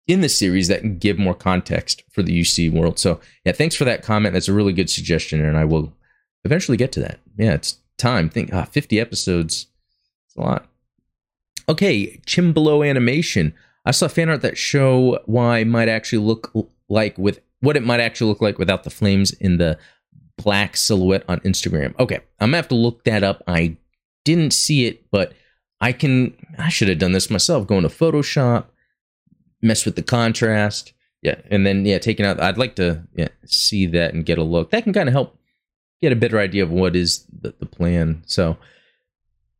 in 0.09 0.21
the 0.21 0.27
series 0.27 0.67
that 0.67 0.81
can 0.81 0.97
give 0.97 1.19
more 1.19 1.35
context 1.35 2.03
for 2.09 2.23
the 2.23 2.41
UC 2.41 2.73
world. 2.73 2.97
So 2.97 3.21
yeah, 3.45 3.51
thanks 3.51 3.75
for 3.75 3.85
that 3.85 4.01
comment. 4.01 4.33
That's 4.33 4.47
a 4.47 4.53
really 4.53 4.73
good 4.73 4.89
suggestion, 4.89 5.45
and 5.45 5.55
I 5.55 5.65
will 5.65 5.93
eventually 6.43 6.77
get 6.77 6.91
to 6.93 6.99
that. 7.01 7.19
Yeah, 7.37 7.53
it's 7.53 7.77
time. 7.97 8.27
Think 8.27 8.51
ah, 8.51 8.65
50 8.65 8.99
episodes. 8.99 9.67
It's 10.25 10.35
a 10.35 10.41
lot. 10.41 10.65
Okay, 11.69 12.19
Chimbalo 12.25 12.87
animation. 12.89 13.53
I 13.85 13.91
saw 13.91 14.07
fan 14.07 14.29
art 14.29 14.41
that 14.41 14.57
show 14.57 15.19
why 15.27 15.63
might 15.63 15.87
actually 15.87 16.25
look 16.25 16.51
like 16.89 17.15
with 17.19 17.39
what 17.59 17.77
it 17.77 17.83
might 17.83 17.99
actually 17.99 18.29
look 18.29 18.41
like 18.41 18.57
without 18.57 18.83
the 18.83 18.89
flames 18.89 19.31
in 19.33 19.57
the 19.57 19.77
black 20.39 20.75
silhouette 20.75 21.23
on 21.29 21.39
Instagram. 21.41 21.97
Okay, 21.99 22.19
I'm 22.39 22.47
gonna 22.47 22.57
have 22.57 22.67
to 22.69 22.75
look 22.75 23.03
that 23.03 23.23
up. 23.23 23.43
I 23.47 23.77
didn't 24.25 24.53
see 24.53 24.87
it, 24.87 25.11
but 25.11 25.33
I 25.79 25.91
can. 25.91 26.35
I 26.57 26.69
should 26.69 26.89
have 26.89 26.97
done 26.97 27.11
this 27.11 27.29
myself. 27.29 27.67
Going 27.67 27.83
to 27.83 27.89
Photoshop, 27.89 28.65
mess 29.61 29.85
with 29.85 29.95
the 29.95 30.03
contrast. 30.03 30.93
Yeah, 31.21 31.35
and 31.51 31.65
then 31.65 31.85
yeah, 31.85 31.99
taking 31.99 32.25
out. 32.25 32.41
I'd 32.41 32.57
like 32.57 32.75
to 32.75 33.03
yeah, 33.13 33.27
see 33.45 33.85
that 33.87 34.13
and 34.13 34.25
get 34.25 34.37
a 34.37 34.43
look. 34.43 34.71
That 34.71 34.83
can 34.83 34.93
kind 34.93 35.09
of 35.09 35.13
help 35.13 35.37
get 36.01 36.13
a 36.13 36.15
better 36.15 36.39
idea 36.39 36.63
of 36.63 36.71
what 36.71 36.95
is 36.95 37.25
the, 37.25 37.53
the 37.59 37.65
plan. 37.65 38.23
So, 38.25 38.57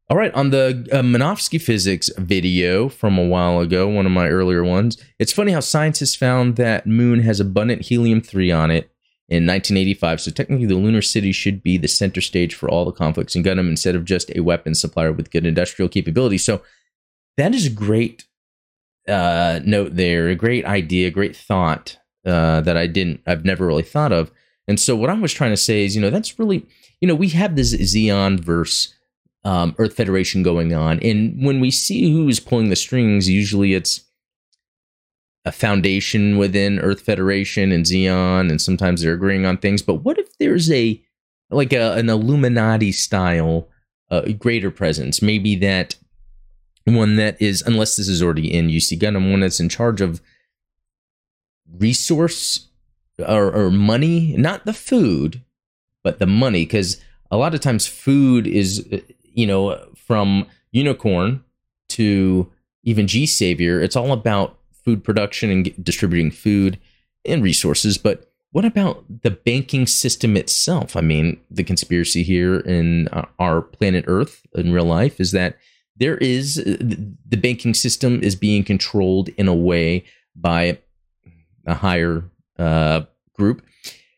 all 0.09 0.17
right, 0.17 0.33
on 0.33 0.51
the 0.51 0.87
uh, 0.91 1.35
physics 1.59 2.09
video 2.17 2.89
from 2.89 3.17
a 3.17 3.25
while 3.25 3.59
ago, 3.59 3.87
one 3.87 4.05
of 4.05 4.11
my 4.11 4.29
earlier 4.29 4.63
ones, 4.63 4.97
it's 5.19 5.33
funny 5.33 5.51
how 5.51 5.59
scientists 5.59 6.15
found 6.15 6.55
that 6.55 6.87
Moon 6.87 7.19
has 7.21 7.39
abundant 7.39 7.83
helium 7.83 8.21
3 8.21 8.51
on 8.51 8.71
it 8.71 8.89
in 9.27 9.45
1985. 9.45 10.21
So, 10.21 10.31
technically, 10.31 10.65
the 10.65 10.75
lunar 10.75 11.01
city 11.01 11.31
should 11.31 11.61
be 11.61 11.77
the 11.77 11.87
center 11.89 12.21
stage 12.21 12.55
for 12.55 12.69
all 12.69 12.85
the 12.85 12.91
conflicts 12.91 13.35
in 13.35 13.43
Gundam 13.43 13.69
instead 13.69 13.95
of 13.95 14.05
just 14.05 14.31
a 14.35 14.41
weapons 14.41 14.79
supplier 14.79 15.11
with 15.11 15.31
good 15.31 15.45
industrial 15.45 15.89
capability. 15.89 16.37
So, 16.37 16.61
that 17.37 17.53
is 17.53 17.65
a 17.65 17.69
great 17.69 18.25
uh, 19.07 19.59
note 19.65 19.95
there, 19.95 20.29
a 20.29 20.35
great 20.35 20.65
idea, 20.65 21.11
great 21.11 21.35
thought 21.35 21.97
uh, 22.25 22.61
that 22.61 22.77
I 22.77 22.87
didn't, 22.87 23.21
I've 23.25 23.45
never 23.45 23.65
really 23.65 23.83
thought 23.83 24.11
of. 24.11 24.31
And 24.67 24.79
so 24.79 24.95
what 24.95 25.09
I 25.09 25.13
was 25.13 25.33
trying 25.33 25.51
to 25.51 25.57
say 25.57 25.85
is, 25.85 25.95
you 25.95 26.01
know, 26.01 26.11
that's 26.11 26.37
really, 26.37 26.65
you 27.01 27.07
know, 27.07 27.15
we 27.15 27.29
have 27.29 27.55
this 27.55 27.73
Zeon 27.73 28.39
verse 28.39 28.93
um, 29.43 29.73
Earth 29.77 29.95
Federation 29.95 30.43
going 30.43 30.73
on, 30.73 30.99
and 30.99 31.43
when 31.43 31.59
we 31.59 31.71
see 31.71 32.11
who's 32.11 32.39
pulling 32.39 32.69
the 32.69 32.75
strings, 32.75 33.29
usually 33.29 33.73
it's 33.73 34.01
a 35.45 35.51
foundation 35.51 36.37
within 36.37 36.79
Earth 36.79 37.01
Federation 37.01 37.71
and 37.71 37.85
Zeon, 37.85 38.49
and 38.49 38.61
sometimes 38.61 39.01
they're 39.01 39.13
agreeing 39.13 39.45
on 39.45 39.57
things. 39.57 39.81
But 39.81 40.03
what 40.03 40.19
if 40.19 40.37
there's 40.37 40.69
a 40.71 41.01
like 41.49 41.73
a, 41.73 41.93
an 41.93 42.09
Illuminati 42.09 42.91
style 42.91 43.69
uh, 44.11 44.21
greater 44.37 44.69
presence? 44.69 45.21
Maybe 45.21 45.55
that 45.55 45.95
one 46.89 47.15
that 47.17 47.41
is, 47.41 47.61
unless 47.61 47.95
this 47.95 48.07
is 48.07 48.21
already 48.21 48.53
in 48.53 48.67
UC 48.67 48.99
Gundam, 48.99 49.31
one 49.31 49.41
that's 49.41 49.59
in 49.59 49.69
charge 49.69 50.01
of 50.01 50.21
resource 51.77 52.67
or, 53.19 53.53
or 53.53 53.69
money, 53.69 54.35
not 54.37 54.65
the 54.65 54.73
food, 54.73 55.41
but 56.03 56.19
the 56.19 56.27
money, 56.27 56.65
because 56.65 57.01
a 57.31 57.37
lot 57.37 57.53
of 57.53 57.59
times 57.59 57.85
food 57.85 58.47
is, 58.47 58.87
you 59.23 59.45
know, 59.45 59.79
from 59.95 60.47
unicorn 60.71 61.43
to 61.89 62.51
even 62.83 63.07
G 63.07 63.25
Savior, 63.25 63.81
it's 63.81 63.95
all 63.95 64.11
about 64.11 64.57
food 64.71 65.03
production 65.03 65.49
and 65.49 65.83
distributing 65.83 66.31
food 66.31 66.79
and 67.25 67.43
resources. 67.43 67.97
But 67.97 68.31
what 68.51 68.65
about 68.65 69.03
the 69.21 69.31
banking 69.31 69.85
system 69.85 70.35
itself? 70.35 70.95
I 70.95 71.01
mean, 71.01 71.39
the 71.51 71.63
conspiracy 71.63 72.23
here 72.23 72.59
in 72.59 73.07
uh, 73.09 73.25
our 73.37 73.61
planet 73.61 74.05
Earth 74.07 74.45
in 74.55 74.71
real 74.71 74.85
life 74.85 75.19
is 75.19 75.31
that 75.33 75.57
there 75.99 76.17
is 76.17 76.55
the 76.55 77.37
banking 77.37 77.73
system 77.73 78.21
is 78.23 78.35
being 78.35 78.63
controlled 78.63 79.29
in 79.29 79.47
a 79.47 79.55
way 79.55 80.05
by 80.35 80.79
a 81.65 81.75
higher 81.75 82.23
uh, 82.57 83.01
group. 83.33 83.61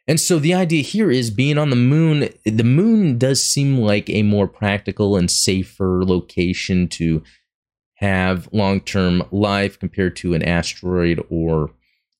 And 0.07 0.19
so 0.19 0.39
the 0.39 0.53
idea 0.53 0.81
here 0.81 1.11
is 1.11 1.29
being 1.31 1.57
on 1.57 1.69
the 1.69 1.75
moon. 1.75 2.29
The 2.45 2.63
moon 2.63 3.17
does 3.17 3.43
seem 3.43 3.77
like 3.77 4.09
a 4.09 4.23
more 4.23 4.47
practical 4.47 5.15
and 5.15 5.29
safer 5.29 6.03
location 6.03 6.87
to 6.89 7.23
have 7.95 8.49
long 8.51 8.81
term 8.81 9.23
life 9.31 9.79
compared 9.79 10.15
to 10.17 10.33
an 10.33 10.43
asteroid 10.43 11.23
or 11.29 11.71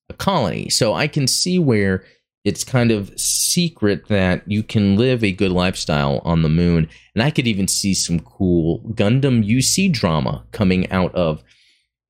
a 0.08 0.14
colony. 0.14 0.70
So 0.70 0.94
I 0.94 1.08
can 1.08 1.26
see 1.26 1.58
where 1.58 2.04
it's 2.44 2.64
kind 2.64 2.90
of 2.90 3.18
secret 3.18 4.08
that 4.08 4.42
you 4.50 4.62
can 4.62 4.96
live 4.96 5.22
a 5.22 5.32
good 5.32 5.52
lifestyle 5.52 6.20
on 6.24 6.42
the 6.42 6.48
moon. 6.48 6.88
And 7.14 7.22
I 7.22 7.30
could 7.30 7.46
even 7.46 7.68
see 7.68 7.94
some 7.94 8.18
cool 8.20 8.80
Gundam 8.94 9.46
UC 9.48 9.92
drama 9.92 10.44
coming 10.50 10.90
out 10.90 11.14
of 11.14 11.44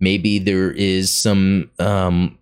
maybe 0.00 0.38
there 0.38 0.70
is 0.70 1.12
some 1.12 1.70
um, 1.78 2.38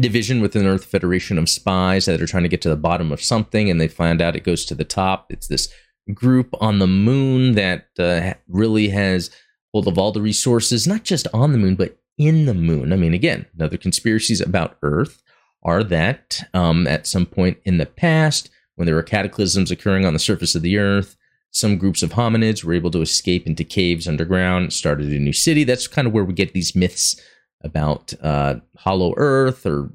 division 0.00 0.40
within 0.40 0.66
Earth 0.66 0.84
Federation 0.84 1.38
of 1.38 1.48
spies 1.48 2.06
that 2.06 2.22
are 2.22 2.26
trying 2.26 2.44
to 2.44 2.48
get 2.48 2.62
to 2.62 2.68
the 2.70 2.76
bottom 2.76 3.12
of 3.12 3.22
something, 3.22 3.68
and 3.68 3.80
they 3.80 3.88
find 3.88 4.22
out 4.22 4.36
it 4.36 4.44
goes 4.44 4.64
to 4.66 4.74
the 4.74 4.84
top. 4.84 5.26
It's 5.30 5.48
this 5.48 5.68
group 6.14 6.54
on 6.60 6.78
the 6.78 6.86
moon 6.86 7.52
that 7.54 7.88
uh, 7.98 8.34
really 8.48 8.88
has 8.88 9.30
hold 9.72 9.86
of 9.86 9.98
all 9.98 10.12
the 10.12 10.22
resources, 10.22 10.86
not 10.86 11.04
just 11.04 11.28
on 11.34 11.52
the 11.52 11.58
moon, 11.58 11.74
but 11.74 11.98
in 12.16 12.46
the 12.46 12.54
moon. 12.54 12.92
I 12.92 12.96
mean, 12.96 13.12
again, 13.12 13.46
another 13.54 13.76
conspiracies 13.76 14.40
about 14.40 14.78
Earth 14.82 15.22
are 15.62 15.82
that 15.84 16.40
um, 16.54 16.86
at 16.86 17.06
some 17.06 17.26
point 17.26 17.58
in 17.64 17.78
the 17.78 17.86
past, 17.86 18.50
when 18.76 18.86
there 18.86 18.94
were 18.94 19.02
cataclysms 19.02 19.70
occurring 19.70 20.04
on 20.04 20.12
the 20.12 20.18
surface 20.18 20.54
of 20.54 20.62
the 20.62 20.78
Earth, 20.78 21.16
some 21.50 21.78
groups 21.78 22.02
of 22.02 22.12
hominids 22.12 22.62
were 22.62 22.74
able 22.74 22.90
to 22.90 23.00
escape 23.00 23.46
into 23.46 23.64
caves 23.64 24.06
underground, 24.06 24.72
started 24.72 25.08
a 25.08 25.18
new 25.18 25.32
city. 25.32 25.64
That's 25.64 25.88
kind 25.88 26.06
of 26.06 26.12
where 26.12 26.24
we 26.24 26.34
get 26.34 26.52
these 26.52 26.76
myths 26.76 27.20
about 27.62 28.12
uh, 28.22 28.56
Hollow 28.76 29.14
Earth 29.16 29.66
or 29.66 29.90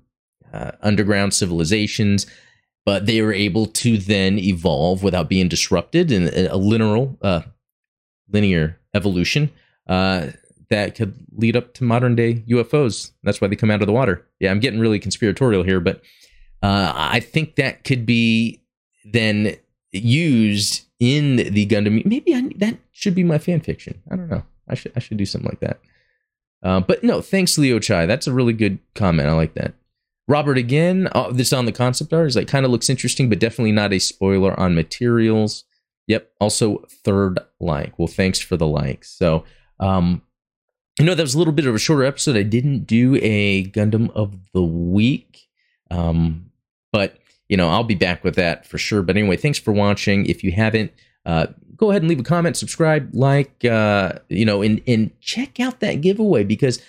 uh, 0.51 0.71
underground 0.81 1.33
civilizations, 1.33 2.25
but 2.85 3.05
they 3.05 3.21
were 3.21 3.33
able 3.33 3.67
to 3.67 3.97
then 3.97 4.37
evolve 4.37 5.03
without 5.03 5.29
being 5.29 5.47
disrupted 5.47 6.11
in 6.11 6.47
a 6.47 6.57
linear, 6.57 7.09
uh, 7.21 7.41
linear 8.29 8.79
evolution 8.93 9.49
uh, 9.87 10.27
that 10.73 10.95
could 10.95 11.13
lead 11.37 11.55
up 11.55 11.75
to 11.75 11.83
modern 11.83 12.15
day 12.15 12.43
UFOs. 12.49 13.11
That's 13.21 13.39
why 13.39 13.47
they 13.47 13.55
come 13.55 13.69
out 13.69 13.81
of 13.81 13.87
the 13.87 13.93
water. 13.93 14.25
Yeah, 14.39 14.49
I'm 14.49 14.59
getting 14.59 14.79
really 14.79 14.99
conspiratorial 14.99 15.61
here, 15.61 15.79
but 15.79 16.01
uh, 16.63 16.91
I 16.95 17.19
think 17.19 17.55
that 17.55 17.83
could 17.83 18.05
be 18.07 18.63
then 19.05 19.55
used 19.91 20.85
in 20.99 21.35
the 21.35 21.67
Gundam. 21.67 22.03
Maybe 22.05 22.33
I, 22.33 22.49
that 22.57 22.77
should 22.91 23.13
be 23.13 23.23
my 23.23 23.37
fan 23.37 23.61
fiction. 23.61 24.01
I 24.09 24.15
don't 24.15 24.29
know. 24.29 24.43
I 24.67 24.73
should 24.73 24.93
I 24.95 24.99
should 24.99 25.17
do 25.17 25.25
something 25.25 25.49
like 25.49 25.59
that. 25.59 25.79
Uh, 26.63 26.79
but 26.79 27.03
no, 27.03 27.21
thanks, 27.21 27.57
Leo 27.57 27.77
Chai. 27.77 28.05
That's 28.05 28.25
a 28.25 28.33
really 28.33 28.53
good 28.53 28.79
comment. 28.95 29.29
I 29.29 29.33
like 29.33 29.53
that. 29.53 29.73
Robert 30.27 30.57
again. 30.57 31.09
Oh, 31.13 31.31
this 31.31 31.53
on 31.53 31.65
the 31.65 31.71
concept 31.71 32.13
art 32.13 32.27
is 32.27 32.35
like 32.35 32.47
kind 32.47 32.65
of 32.65 32.71
looks 32.71 32.89
interesting, 32.89 33.29
but 33.29 33.39
definitely 33.39 33.73
not 33.73 33.93
a 33.93 33.99
spoiler 33.99 34.59
on 34.59 34.73
materials. 34.73 35.65
Yep. 36.07 36.31
Also, 36.39 36.83
third 37.03 37.39
like. 37.59 37.99
Well, 37.99 38.07
thanks 38.07 38.39
for 38.39 38.57
the 38.57 38.67
like. 38.67 39.03
So, 39.03 39.43
um, 39.79 40.21
you 40.99 41.05
know, 41.05 41.15
that 41.15 41.23
was 41.23 41.33
a 41.33 41.37
little 41.37 41.53
bit 41.53 41.65
of 41.65 41.73
a 41.73 41.79
shorter 41.79 42.03
episode. 42.03 42.37
I 42.37 42.43
didn't 42.43 42.85
do 42.85 43.17
a 43.21 43.65
Gundam 43.65 44.11
of 44.11 44.35
the 44.53 44.63
week, 44.63 45.47
um, 45.89 46.51
but 46.91 47.17
you 47.49 47.57
know, 47.57 47.69
I'll 47.69 47.83
be 47.83 47.95
back 47.95 48.23
with 48.23 48.35
that 48.35 48.65
for 48.65 48.77
sure. 48.77 49.01
But 49.01 49.17
anyway, 49.17 49.37
thanks 49.37 49.59
for 49.59 49.71
watching. 49.71 50.25
If 50.25 50.43
you 50.43 50.51
haven't, 50.51 50.91
uh, 51.25 51.47
go 51.75 51.89
ahead 51.89 52.01
and 52.01 52.09
leave 52.09 52.19
a 52.19 52.23
comment, 52.23 52.57
subscribe, 52.57 53.09
like, 53.13 53.65
uh, 53.65 54.13
you 54.29 54.45
know, 54.45 54.61
and 54.61 54.81
and 54.87 55.11
check 55.19 55.59
out 55.59 55.79
that 55.79 56.01
giveaway 56.01 56.43
because 56.43 56.81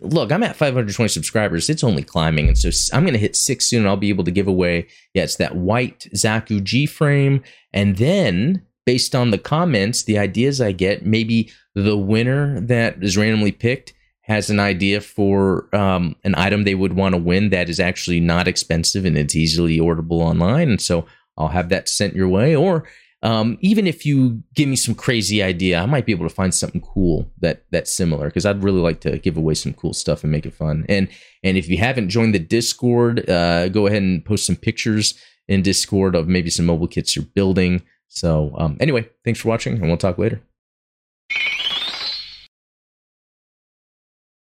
look, 0.00 0.32
I'm 0.32 0.42
at 0.42 0.56
520 0.56 1.08
subscribers. 1.08 1.70
It's 1.70 1.84
only 1.84 2.02
climbing, 2.02 2.48
and 2.48 2.58
so 2.58 2.70
I'm 2.94 3.04
going 3.04 3.14
to 3.14 3.18
hit 3.18 3.36
six 3.36 3.66
soon. 3.66 3.86
I'll 3.86 3.96
be 3.96 4.08
able 4.08 4.24
to 4.24 4.30
give 4.30 4.48
away. 4.48 4.86
Yeah, 5.14 5.24
it's 5.24 5.36
that 5.36 5.56
white 5.56 6.08
Zaku 6.14 6.62
G 6.62 6.86
frame, 6.86 7.42
and 7.72 7.96
then 7.96 8.62
based 8.86 9.14
on 9.14 9.32
the 9.32 9.38
comments, 9.38 10.04
the 10.04 10.18
ideas 10.18 10.60
I 10.60 10.72
get, 10.72 11.04
maybe 11.04 11.50
the 11.74 11.98
winner 11.98 12.60
that 12.60 13.02
is 13.02 13.16
randomly 13.16 13.52
picked 13.52 13.92
has 14.22 14.48
an 14.48 14.58
idea 14.58 15.00
for 15.00 15.68
um, 15.74 16.16
an 16.24 16.34
item 16.36 16.64
they 16.64 16.74
would 16.74 16.94
want 16.94 17.14
to 17.14 17.20
win 17.20 17.50
that 17.50 17.68
is 17.68 17.78
actually 17.78 18.20
not 18.20 18.48
expensive 18.48 19.04
and 19.04 19.18
it's 19.18 19.36
easily 19.36 19.78
orderable 19.78 20.20
online. 20.20 20.70
And 20.70 20.80
so 20.80 21.06
I'll 21.36 21.48
have 21.48 21.68
that 21.68 21.88
sent 21.88 22.14
your 22.14 22.28
way. 22.28 22.56
Or 22.56 22.84
um, 23.22 23.56
even 23.60 23.86
if 23.86 24.04
you 24.04 24.42
give 24.54 24.68
me 24.68 24.76
some 24.76 24.94
crazy 24.94 25.42
idea, 25.42 25.80
I 25.80 25.86
might 25.86 26.06
be 26.06 26.12
able 26.12 26.28
to 26.28 26.34
find 26.34 26.54
something 26.54 26.80
cool 26.80 27.30
that 27.40 27.64
that's 27.70 27.92
similar 27.92 28.26
because 28.26 28.46
I'd 28.46 28.62
really 28.62 28.80
like 28.80 29.00
to 29.00 29.18
give 29.18 29.36
away 29.36 29.54
some 29.54 29.74
cool 29.74 29.94
stuff 29.94 30.22
and 30.22 30.32
make 30.32 30.46
it 30.46 30.54
fun. 30.54 30.84
And 30.88 31.08
and 31.42 31.56
if 31.56 31.68
you 31.68 31.78
haven't 31.78 32.08
joined 32.08 32.34
the 32.34 32.40
Discord, 32.40 33.28
uh, 33.28 33.68
go 33.68 33.86
ahead 33.86 34.02
and 34.02 34.24
post 34.24 34.46
some 34.46 34.56
pictures 34.56 35.14
in 35.48 35.62
Discord 35.62 36.14
of 36.14 36.28
maybe 36.28 36.50
some 36.50 36.66
mobile 36.66 36.88
kits 36.88 37.16
you're 37.16 37.24
building. 37.24 37.82
So 38.08 38.54
um, 38.56 38.76
anyway, 38.80 39.08
thanks 39.24 39.40
for 39.40 39.48
watching, 39.48 39.74
and 39.74 39.88
we'll 39.88 39.96
talk 39.96 40.18
later. 40.18 40.40